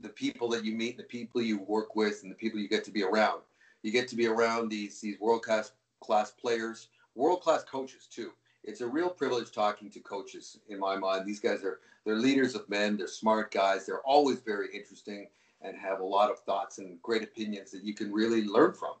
the 0.00 0.08
people 0.08 0.48
that 0.50 0.64
you 0.64 0.74
meet, 0.74 0.96
the 0.96 1.02
people 1.02 1.42
you 1.42 1.58
work 1.58 1.96
with, 1.96 2.22
and 2.22 2.30
the 2.30 2.36
people 2.36 2.60
you 2.60 2.68
get 2.68 2.84
to 2.84 2.90
be 2.90 3.02
around. 3.02 3.42
You 3.82 3.92
get 3.92 4.08
to 4.08 4.16
be 4.16 4.26
around 4.26 4.68
these 4.68 5.00
these 5.00 5.18
world 5.20 5.42
class 5.42 5.72
class 6.00 6.30
players, 6.30 6.88
world 7.14 7.42
class 7.42 7.64
coaches 7.64 8.06
too. 8.10 8.32
It's 8.64 8.80
a 8.80 8.86
real 8.86 9.08
privilege 9.08 9.50
talking 9.50 9.90
to 9.90 10.00
coaches. 10.00 10.58
In 10.68 10.78
my 10.78 10.96
mind, 10.96 11.26
these 11.26 11.40
guys 11.40 11.62
are 11.64 11.80
they're 12.04 12.16
leaders 12.16 12.54
of 12.54 12.68
men. 12.68 12.96
They're 12.96 13.06
smart 13.06 13.50
guys. 13.50 13.86
They're 13.86 14.02
always 14.02 14.40
very 14.40 14.68
interesting 14.74 15.28
and 15.62 15.76
have 15.76 16.00
a 16.00 16.04
lot 16.04 16.30
of 16.30 16.38
thoughts 16.40 16.78
and 16.78 17.00
great 17.02 17.22
opinions 17.22 17.70
that 17.72 17.82
you 17.82 17.94
can 17.94 18.12
really 18.12 18.44
learn 18.44 18.72
from. 18.72 18.94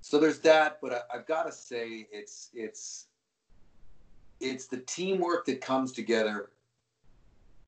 So 0.00 0.20
there's 0.20 0.38
that, 0.40 0.78
but 0.80 0.92
I, 0.92 1.00
I've 1.16 1.26
got 1.26 1.44
to 1.44 1.52
say 1.52 2.06
it's 2.12 2.50
it's 2.54 3.06
it's 4.40 4.66
the 4.66 4.78
teamwork 4.78 5.46
that 5.46 5.60
comes 5.60 5.92
together 5.92 6.50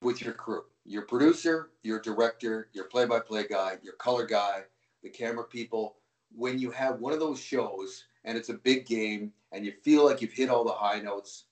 with 0.02 0.22
your 0.22 0.34
crew 0.34 0.62
your 0.84 1.02
producer 1.02 1.70
your 1.82 2.00
director 2.00 2.68
your 2.72 2.84
play-by-play 2.84 3.46
guy 3.48 3.76
your 3.82 3.94
color 3.94 4.24
guy 4.24 4.62
the 5.02 5.08
camera 5.08 5.44
people 5.44 5.96
when 6.34 6.58
you 6.58 6.70
have 6.70 7.00
one 7.00 7.12
of 7.12 7.18
those 7.20 7.40
shows 7.40 8.04
and 8.24 8.36
it's 8.36 8.48
a 8.48 8.54
big 8.54 8.86
game 8.86 9.32
and 9.52 9.64
you 9.64 9.72
feel 9.82 10.04
like 10.04 10.20
you've 10.22 10.32
hit 10.32 10.48
all 10.48 10.64
the 10.64 10.72
high 10.72 11.00
notes 11.00 11.44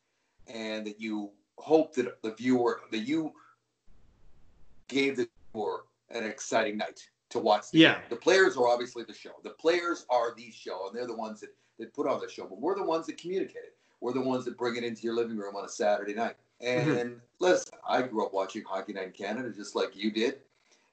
and 0.47 0.87
that 0.87 1.01
you 1.01 1.31
hope 1.59 1.95
that 1.95 2.21
the 2.23 2.33
viewer 2.35 2.81
that 2.91 3.01
you 3.01 3.33
gave 4.89 5.17
the 5.17 5.29
viewer 5.53 5.85
an 6.11 6.25
exciting 6.25 6.77
night 6.77 7.01
to 7.31 7.39
watch 7.41 7.71
the 7.73 7.79
Yeah. 7.79 7.95
game. 7.95 8.03
the 8.11 8.17
players 8.17 8.57
are 8.57 8.69
obviously 8.69 9.03
the 9.03 9.15
show 9.15 9.33
the 9.43 9.51
players 9.51 10.07
are 10.09 10.35
the 10.37 10.51
show 10.53 10.87
and 10.89 10.97
they're 10.97 11.07
the 11.07 11.17
ones 11.17 11.41
that, 11.41 11.51
that 11.79 11.93
put 11.95 12.07
on 12.07 12.21
the 12.21 12.29
show 12.31 12.45
but 12.47 12.61
we're 12.61 12.77
the 12.77 12.85
ones 12.85 13.07
that 13.07 13.19
communicate 13.19 13.57
it 13.57 13.77
we're 14.01 14.13
the 14.13 14.21
ones 14.21 14.45
that 14.45 14.57
bring 14.57 14.77
it 14.77 14.85
into 14.85 15.03
your 15.03 15.15
living 15.15 15.37
room 15.37 15.57
on 15.57 15.65
a 15.65 15.69
Saturday 15.69 16.13
night. 16.15 16.37
And 16.61 17.21
listen, 17.39 17.79
I 17.87 18.03
grew 18.03 18.25
up 18.25 18.33
watching 18.33 18.65
Hockey 18.65 18.93
Night 18.93 19.07
in 19.07 19.13
Canada 19.13 19.51
just 19.51 19.77
like 19.77 19.95
you 19.95 20.11
did, 20.11 20.39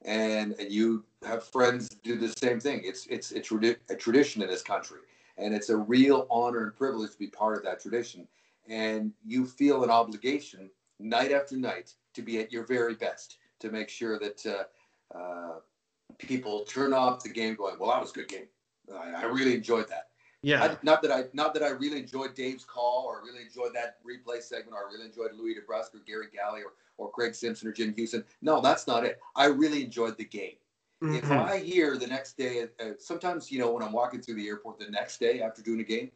and 0.03 0.53
and 0.59 0.71
you 0.71 1.05
have 1.25 1.43
friends 1.43 1.89
do 1.89 2.17
the 2.17 2.29
same 2.29 2.59
thing. 2.59 2.81
It's 2.83 3.05
it's 3.07 3.31
a, 3.31 3.39
tradi- 3.39 3.77
a 3.89 3.95
tradition 3.95 4.41
in 4.41 4.49
this 4.49 4.61
country, 4.61 4.99
and 5.37 5.53
it's 5.53 5.69
a 5.69 5.77
real 5.77 6.27
honor 6.29 6.63
and 6.63 6.75
privilege 6.75 7.11
to 7.11 7.17
be 7.17 7.27
part 7.27 7.57
of 7.57 7.63
that 7.63 7.81
tradition. 7.81 8.27
And 8.67 9.13
you 9.25 9.45
feel 9.45 9.83
an 9.83 9.89
obligation 9.89 10.69
night 10.99 11.31
after 11.31 11.55
night 11.55 11.93
to 12.13 12.21
be 12.21 12.39
at 12.39 12.51
your 12.51 12.65
very 12.65 12.95
best 12.95 13.37
to 13.59 13.69
make 13.69 13.89
sure 13.89 14.19
that 14.19 14.45
uh, 14.45 15.17
uh, 15.17 15.59
people 16.17 16.61
turn 16.65 16.93
off 16.93 17.23
the 17.23 17.29
game 17.29 17.55
going, 17.55 17.75
"Well, 17.79 17.89
that 17.91 18.01
was 18.01 18.11
a 18.11 18.15
good 18.15 18.27
game. 18.27 18.47
I, 18.93 19.11
I 19.11 19.23
really 19.25 19.55
enjoyed 19.55 19.87
that." 19.89 20.09
Yeah. 20.43 20.61
I, 20.61 20.77
not 20.83 21.01
that 21.01 21.11
I 21.11 21.23
not 21.33 21.53
that 21.53 21.63
I 21.63 21.69
really 21.69 21.97
enjoyed 21.97 22.35
Dave's 22.35 22.65
call 22.65 23.05
or 23.07 23.23
really 23.25 23.43
enjoyed 23.43 23.73
that 23.73 23.97
replay 24.05 24.43
segment 24.43 24.73
or 24.73 24.89
I 24.89 24.91
really 24.91 25.05
enjoyed 25.05 25.31
Louie 25.37 25.55
DeBrusk 25.55 25.95
or 25.95 25.99
Gary 26.05 26.27
Galley 26.33 26.61
or, 26.61 26.73
or 26.97 27.09
Craig 27.09 27.33
Simpson 27.33 27.69
or 27.69 27.71
Jim 27.71 27.93
Houston. 27.93 28.25
No, 28.41 28.59
that's 28.59 28.85
not 28.85 29.05
it. 29.05 29.19
I 29.37 29.45
really 29.45 29.85
enjoyed 29.85 30.17
the 30.17 30.25
game. 30.25 30.57
If 31.01 31.23
Mhm. 31.23 31.49
I 31.49 31.59
hear 31.59 31.97
the 31.97 32.07
next 32.07 32.37
day, 32.37 32.67
uh, 32.79 32.91
sometimes 32.99 33.51
you 33.51 33.59
know 33.59 33.71
when 33.71 33.83
I'm 33.83 33.93
walking 33.93 34.21
through 34.21 34.35
the 34.35 34.47
airport 34.47 34.79
the 34.79 34.89
next 34.89 35.17
day 35.17 35.41
after 35.41 35.61
doing 35.61 35.79
a 35.79 35.83
game, 35.83 36.11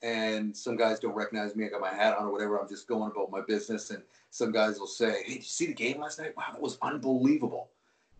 and 0.00 0.56
some 0.56 0.76
guys 0.76 0.98
don't 1.00 1.14
recognize 1.14 1.54
me, 1.54 1.64
I 1.64 1.68
got 1.68 1.80
my 1.80 1.94
hat 1.94 2.16
on 2.16 2.26
or 2.26 2.32
whatever. 2.32 2.60
I'm 2.60 2.68
just 2.68 2.88
going 2.88 3.10
about 3.10 3.30
my 3.30 3.40
business, 3.40 3.90
and 3.90 4.02
some 4.30 4.50
guys 4.50 4.80
will 4.80 4.88
say, 4.88 5.22
"Hey, 5.24 5.34
did 5.34 5.36
you 5.38 5.42
see 5.42 5.66
the 5.66 5.74
game 5.74 6.00
last 6.00 6.18
night? 6.18 6.36
Wow, 6.36 6.50
that 6.52 6.60
was 6.60 6.78
unbelievable." 6.82 7.70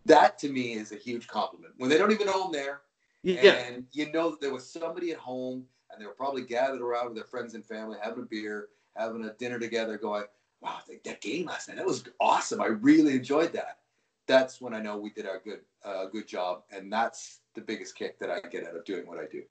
That 0.05 0.37
to 0.39 0.49
me 0.49 0.73
is 0.73 0.91
a 0.91 0.97
huge 0.97 1.27
compliment 1.27 1.73
when 1.77 1.89
they 1.89 1.97
don't 1.97 2.11
even 2.11 2.27
know 2.27 2.45
I'm 2.45 2.51
there 2.51 2.81
yeah. 3.23 3.53
and 3.53 3.85
you 3.91 4.11
know 4.11 4.31
that 4.31 4.41
there 4.41 4.53
was 4.53 4.69
somebody 4.69 5.11
at 5.11 5.17
home 5.17 5.65
and 5.91 6.01
they 6.01 6.05
were 6.05 6.13
probably 6.13 6.43
gathered 6.43 6.81
around 6.81 7.05
with 7.05 7.15
their 7.15 7.23
friends 7.23 7.53
and 7.55 7.65
family 7.65 7.97
having 8.01 8.23
a 8.23 8.25
beer 8.25 8.69
having 8.95 9.23
a 9.25 9.33
dinner 9.33 9.59
together 9.59 9.97
going 9.97 10.25
wow 10.61 10.79
that, 10.87 11.03
that 11.03 11.21
game 11.21 11.45
last 11.45 11.67
night 11.67 11.77
that 11.77 11.85
was 11.85 12.03
awesome 12.19 12.61
i 12.61 12.67
really 12.67 13.13
enjoyed 13.13 13.51
that 13.53 13.79
that's 14.27 14.61
when 14.61 14.73
i 14.73 14.79
know 14.79 14.97
we 14.97 15.09
did 15.09 15.25
our 15.25 15.39
good 15.43 15.59
uh, 15.83 16.05
good 16.05 16.27
job 16.27 16.63
and 16.71 16.91
that's 16.91 17.39
the 17.55 17.61
biggest 17.61 17.95
kick 17.95 18.19
that 18.19 18.29
i 18.29 18.39
get 18.49 18.65
out 18.67 18.75
of 18.75 18.85
doing 18.85 19.05
what 19.07 19.19
i 19.19 19.25
do 19.31 19.43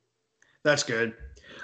That's 0.64 0.84
good. 0.84 1.14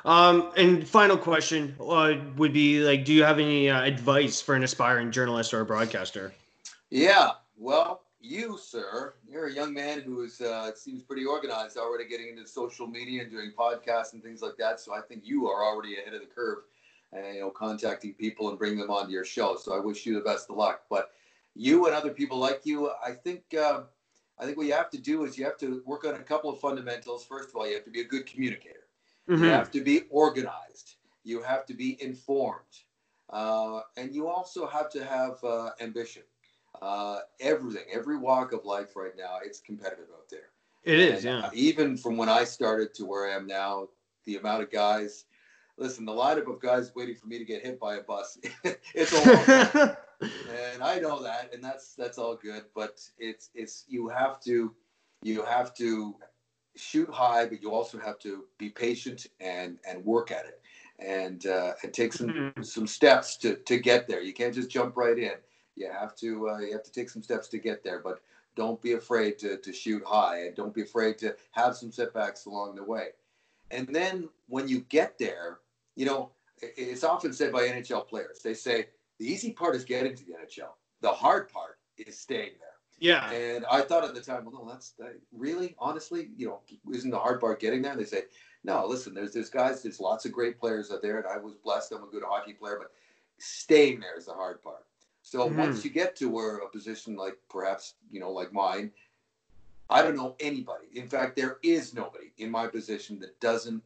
Um, 0.05 0.51
and 0.57 0.87
final 0.87 1.17
question 1.17 1.77
uh, 1.81 2.15
would 2.37 2.53
be 2.53 2.81
like, 2.81 3.05
do 3.05 3.13
you 3.15 3.23
have 3.23 3.39
any 3.39 3.71
uh, 3.71 3.85
advice 3.85 4.41
for 4.41 4.57
an 4.57 4.65
aspiring 4.65 5.13
journalist 5.13 5.55
or 5.55 5.61
a 5.61 5.65
broadcaster? 5.65 6.33
yeah 6.91 7.31
well 7.57 8.03
you 8.21 8.59
sir 8.59 9.15
you're 9.29 9.47
a 9.47 9.53
young 9.53 9.73
man 9.73 10.01
who's 10.01 10.41
uh, 10.41 10.75
seems 10.75 11.03
pretty 11.03 11.25
organized 11.25 11.77
already 11.77 12.09
getting 12.09 12.29
into 12.31 12.47
social 12.47 12.87
media 12.87 13.23
and 13.23 13.31
doing 13.31 13.53
podcasts 13.59 14.13
and 14.13 14.23
things 14.23 14.43
like 14.43 14.57
that 14.59 14.81
so 14.81 14.95
i 14.95 15.01
think 15.01 15.23
you 15.25 15.49
are 15.49 15.65
already 15.65 15.99
ahead 15.99 16.15
of 16.15 16.21
the 16.21 16.27
curve 16.27 16.59
and 17.13 17.35
you 17.37 17.41
know 17.41 17.51
contacting 17.51 18.15
people 18.15 18.49
and 18.51 18.59
bringing 18.59 18.79
them 18.81 18.91
onto 18.91 19.13
your 19.13 19.25
show 19.25 19.57
so 19.57 19.75
i 19.77 19.81
wish 19.81 20.05
you 20.07 20.15
the 20.15 20.21
best 20.21 20.51
of 20.51 20.57
luck 20.57 20.83
but 20.91 21.13
you 21.55 21.87
and 21.87 21.95
other 21.95 22.11
people 22.13 22.39
like 22.39 22.63
you 22.65 22.91
i 23.05 23.13
think 23.13 23.43
uh, 23.55 23.83
i 24.39 24.45
think 24.45 24.57
what 24.57 24.67
you 24.67 24.73
have 24.73 24.91
to 24.91 24.99
do 24.99 25.25
is 25.25 25.39
you 25.39 25.45
have 25.45 25.59
to 25.59 25.83
work 25.87 26.05
on 26.05 26.15
a 26.15 26.19
couple 26.25 26.51
of 26.51 26.59
fundamentals 26.61 27.25
first 27.25 27.51
of 27.51 27.57
all 27.57 27.69
you 27.69 27.75
have 27.75 27.85
to 27.85 27.91
be 27.91 28.01
a 28.01 28.05
good 28.05 28.27
communicator 28.27 28.81
Mhm. 29.29 29.45
you 29.45 29.51
have 29.53 29.71
to 29.73 29.83
be 29.83 30.03
organized. 30.11 30.97
You 31.25 31.43
have 31.43 31.67
to 31.67 31.75
be 31.75 32.03
informed. 32.03 32.75
Uh, 33.31 33.83
and 33.97 34.15
you 34.15 34.27
also 34.29 34.67
have 34.67 34.91
to 34.91 35.05
have 35.05 35.43
uh, 35.45 35.71
ambition. 35.81 36.23
Uh, 36.81 37.21
everything, 37.41 37.85
every 37.93 38.17
walk 38.17 38.53
of 38.53 38.65
life 38.65 38.95
right 38.97 39.17
now, 39.17 39.39
it's 39.45 39.61
competitive 39.61 40.07
out 40.15 40.29
there. 40.31 40.51
It 40.85 41.01
is, 41.01 41.25
And, 41.25 41.41
yeah. 41.41 41.47
uh, 41.47 41.51
even 41.53 41.97
from 41.97 42.17
when 42.17 42.29
I 42.29 42.45
started 42.45 42.95
to 42.95 43.05
where 43.05 43.29
I 43.29 43.35
am 43.35 43.47
now, 43.47 43.89
the 44.25 44.37
amount 44.37 44.63
of 44.63 44.71
guys, 44.71 45.25
listen, 45.77 46.05
the 46.05 46.13
lineup 46.13 46.47
of 46.47 46.61
guys 46.61 46.93
waiting 46.95 47.17
for 47.17 47.27
me 47.27 47.39
to 47.39 47.45
get 47.45 47.65
hit 47.65 47.81
by 47.81 47.97
a 47.97 48.03
bus, 48.03 48.39
it's 48.95 49.13
a 49.13 49.77
long 49.77 49.97
and 50.21 50.83
I 50.83 50.99
know 50.99 51.23
that, 51.23 51.53
and 51.55 51.63
that's 51.63 51.95
that's 51.95 52.19
all 52.19 52.37
good. 52.37 52.65
But 52.75 53.01
it's 53.19 53.51
it's 53.55 53.85
you 53.89 54.09
have 54.09 54.41
to 54.43 54.75
you 55.23 55.43
have 55.45 55.75
to 55.75 56.17
shoot 56.77 57.09
high, 57.11 57.47
but 57.47 57.63
you 57.63 57.73
also 57.73 57.99
have 57.99 58.19
to 58.21 58.45
be 58.59 58.71
patient 58.71 59.27
and 59.41 59.79
and 59.89 60.05
work 60.05 60.31
at 60.31 60.47
it, 60.47 60.61
and 60.99 61.47
uh, 61.47 61.75
and 61.83 61.93
take 61.93 62.13
some 62.13 62.29
mm-hmm. 62.29 62.63
some 62.63 62.87
steps 62.87 63.37
to 63.39 63.57
to 63.57 63.79
get 63.79 64.09
there. 64.09 64.21
You 64.21 64.33
can't 64.33 64.55
just 64.55 64.71
jump 64.71 64.97
right 64.97 65.19
in. 65.19 65.35
You 65.79 65.91
have 65.91 66.15
to 66.17 66.51
uh, 66.51 66.59
you 66.59 66.73
have 66.73 66.85
to 66.85 66.93
take 66.93 67.11
some 67.11 67.23
steps 67.23 67.49
to 67.49 67.59
get 67.59 67.83
there. 67.85 68.01
But 68.01 68.21
don't 68.57 68.81
be 68.83 68.93
afraid 68.93 69.39
to 69.41 69.57
to 69.59 69.73
shoot 69.73 70.03
high, 70.07 70.47
and 70.47 70.57
don't 70.57 70.75
be 70.75 70.83
afraid 70.83 71.19
to 71.19 71.37
have 71.53 71.77
some 71.77 71.93
setbacks 71.93 72.47
along 72.47 72.75
the 72.75 72.85
way. 72.85 73.09
And 73.71 73.87
then 73.89 74.29
when 74.49 74.69
you 74.69 74.81
get 74.89 75.19
there, 75.19 75.61
you 75.95 76.07
know 76.07 76.31
it's 76.61 77.05
often 77.05 77.33
said 77.33 77.53
by 77.53 77.63
NHL 77.63 78.09
players. 78.09 78.41
They 78.43 78.55
say 78.55 78.87
the 79.19 79.27
easy 79.27 79.53
part 79.53 79.77
is 79.77 79.85
getting 79.85 80.15
to 80.17 80.25
the 80.25 80.33
NHL. 80.33 80.71
The 81.01 81.11
hard 81.11 81.49
part 81.49 81.79
is 81.97 82.19
staying 82.19 82.53
there. 82.59 82.69
Yeah. 83.01 83.31
And 83.31 83.65
I 83.71 83.83
thought 83.83 84.05
at 84.05 84.15
the 84.15 84.21
time, 84.21 84.45
well, 84.45 84.65
no, 84.65 84.71
that's 84.71 84.91
that, 84.99 85.21
really, 85.33 85.77
honestly, 85.79 86.31
you 86.37 86.49
know, 86.49 86.61
isn't 86.93 87.11
the 87.11 87.19
hard 87.19 87.41
part 87.41 87.61
getting 87.61 87.83
there? 87.83 87.93
And 87.93 88.01
they 88.01 88.05
say, 88.05 88.23
no, 88.65 88.85
listen, 88.87 89.15
there's 89.15 89.33
there's 89.33 89.51
guys, 89.51 89.83
there's 89.83 90.01
lots 90.01 90.25
of 90.25 90.33
great 90.33 90.59
players 90.59 90.91
out 90.91 91.01
there, 91.01 91.19
and 91.19 91.27
I 91.27 91.39
was 91.39 91.55
blessed. 91.55 91.93
I'm 91.93 92.03
a 92.03 92.09
good 92.09 92.25
hockey 92.27 92.55
player, 92.55 92.77
but 92.79 92.91
staying 93.39 94.01
there 94.01 94.19
is 94.19 94.27
the 94.27 94.33
hard 94.33 94.61
part. 94.63 94.85
So 95.29 95.41
mm-hmm. 95.41 95.59
once 95.59 95.85
you 95.85 95.91
get 95.91 96.17
to 96.17 96.31
where 96.31 96.57
a 96.57 96.71
position 96.71 97.15
like 97.15 97.37
perhaps 97.51 97.97
you 98.11 98.19
know 98.19 98.31
like 98.31 98.51
mine, 98.51 98.91
I 99.91 100.01
don't 100.01 100.17
know 100.17 100.37
anybody. 100.41 100.87
In 100.95 101.07
fact, 101.07 101.37
there 101.37 101.59
is 101.63 101.93
nobody 101.93 102.33
in 102.39 102.51
my 102.51 102.67
position 102.67 103.21
that 103.21 103.39
doesn't 103.39 103.83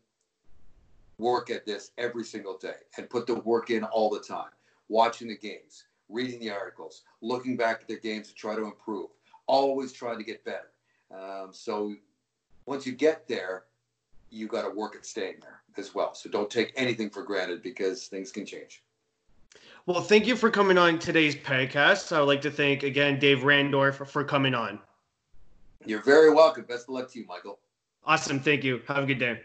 work 1.18 1.50
at 1.50 1.66
this 1.66 1.90
every 1.98 2.22
single 2.22 2.58
day 2.58 2.76
and 2.96 3.10
put 3.10 3.26
the 3.26 3.40
work 3.40 3.70
in 3.70 3.82
all 3.82 4.08
the 4.08 4.20
time, 4.20 4.50
watching 4.88 5.26
the 5.28 5.36
games, 5.36 5.86
reading 6.08 6.38
the 6.38 6.50
articles, 6.50 7.02
looking 7.22 7.56
back 7.56 7.80
at 7.80 7.88
their 7.88 7.98
games 7.98 8.28
to 8.28 8.34
try 8.34 8.54
to 8.54 8.62
improve, 8.62 9.10
always 9.48 9.92
trying 9.92 10.18
to 10.18 10.24
get 10.24 10.44
better. 10.44 10.70
Um, 11.12 11.48
so 11.50 11.92
once 12.66 12.86
you 12.86 12.92
get 12.92 13.26
there, 13.26 13.64
you 14.30 14.46
got 14.46 14.62
to 14.62 14.70
work 14.70 14.94
at 14.94 15.04
staying 15.04 15.40
there 15.40 15.62
as 15.76 15.92
well. 15.92 16.14
So 16.14 16.30
don't 16.30 16.48
take 16.48 16.72
anything 16.76 17.10
for 17.10 17.24
granted 17.24 17.64
because 17.64 18.06
things 18.06 18.30
can 18.30 18.46
change. 18.46 18.84
Well, 19.84 20.00
thank 20.00 20.28
you 20.28 20.36
for 20.36 20.48
coming 20.48 20.78
on 20.78 21.00
today's 21.00 21.34
podcast. 21.34 22.14
I 22.14 22.20
would 22.20 22.26
like 22.26 22.42
to 22.42 22.52
thank 22.52 22.84
again 22.84 23.18
Dave 23.18 23.38
Randorf 23.38 24.06
for 24.06 24.22
coming 24.22 24.54
on. 24.54 24.78
You're 25.84 26.02
very 26.02 26.32
welcome. 26.32 26.64
Best 26.64 26.84
of 26.84 26.90
luck 26.90 27.10
to 27.10 27.18
you, 27.18 27.26
Michael. 27.26 27.58
Awesome. 28.04 28.38
Thank 28.38 28.62
you. 28.62 28.80
Have 28.86 29.02
a 29.02 29.06
good 29.06 29.18
day. 29.18 29.40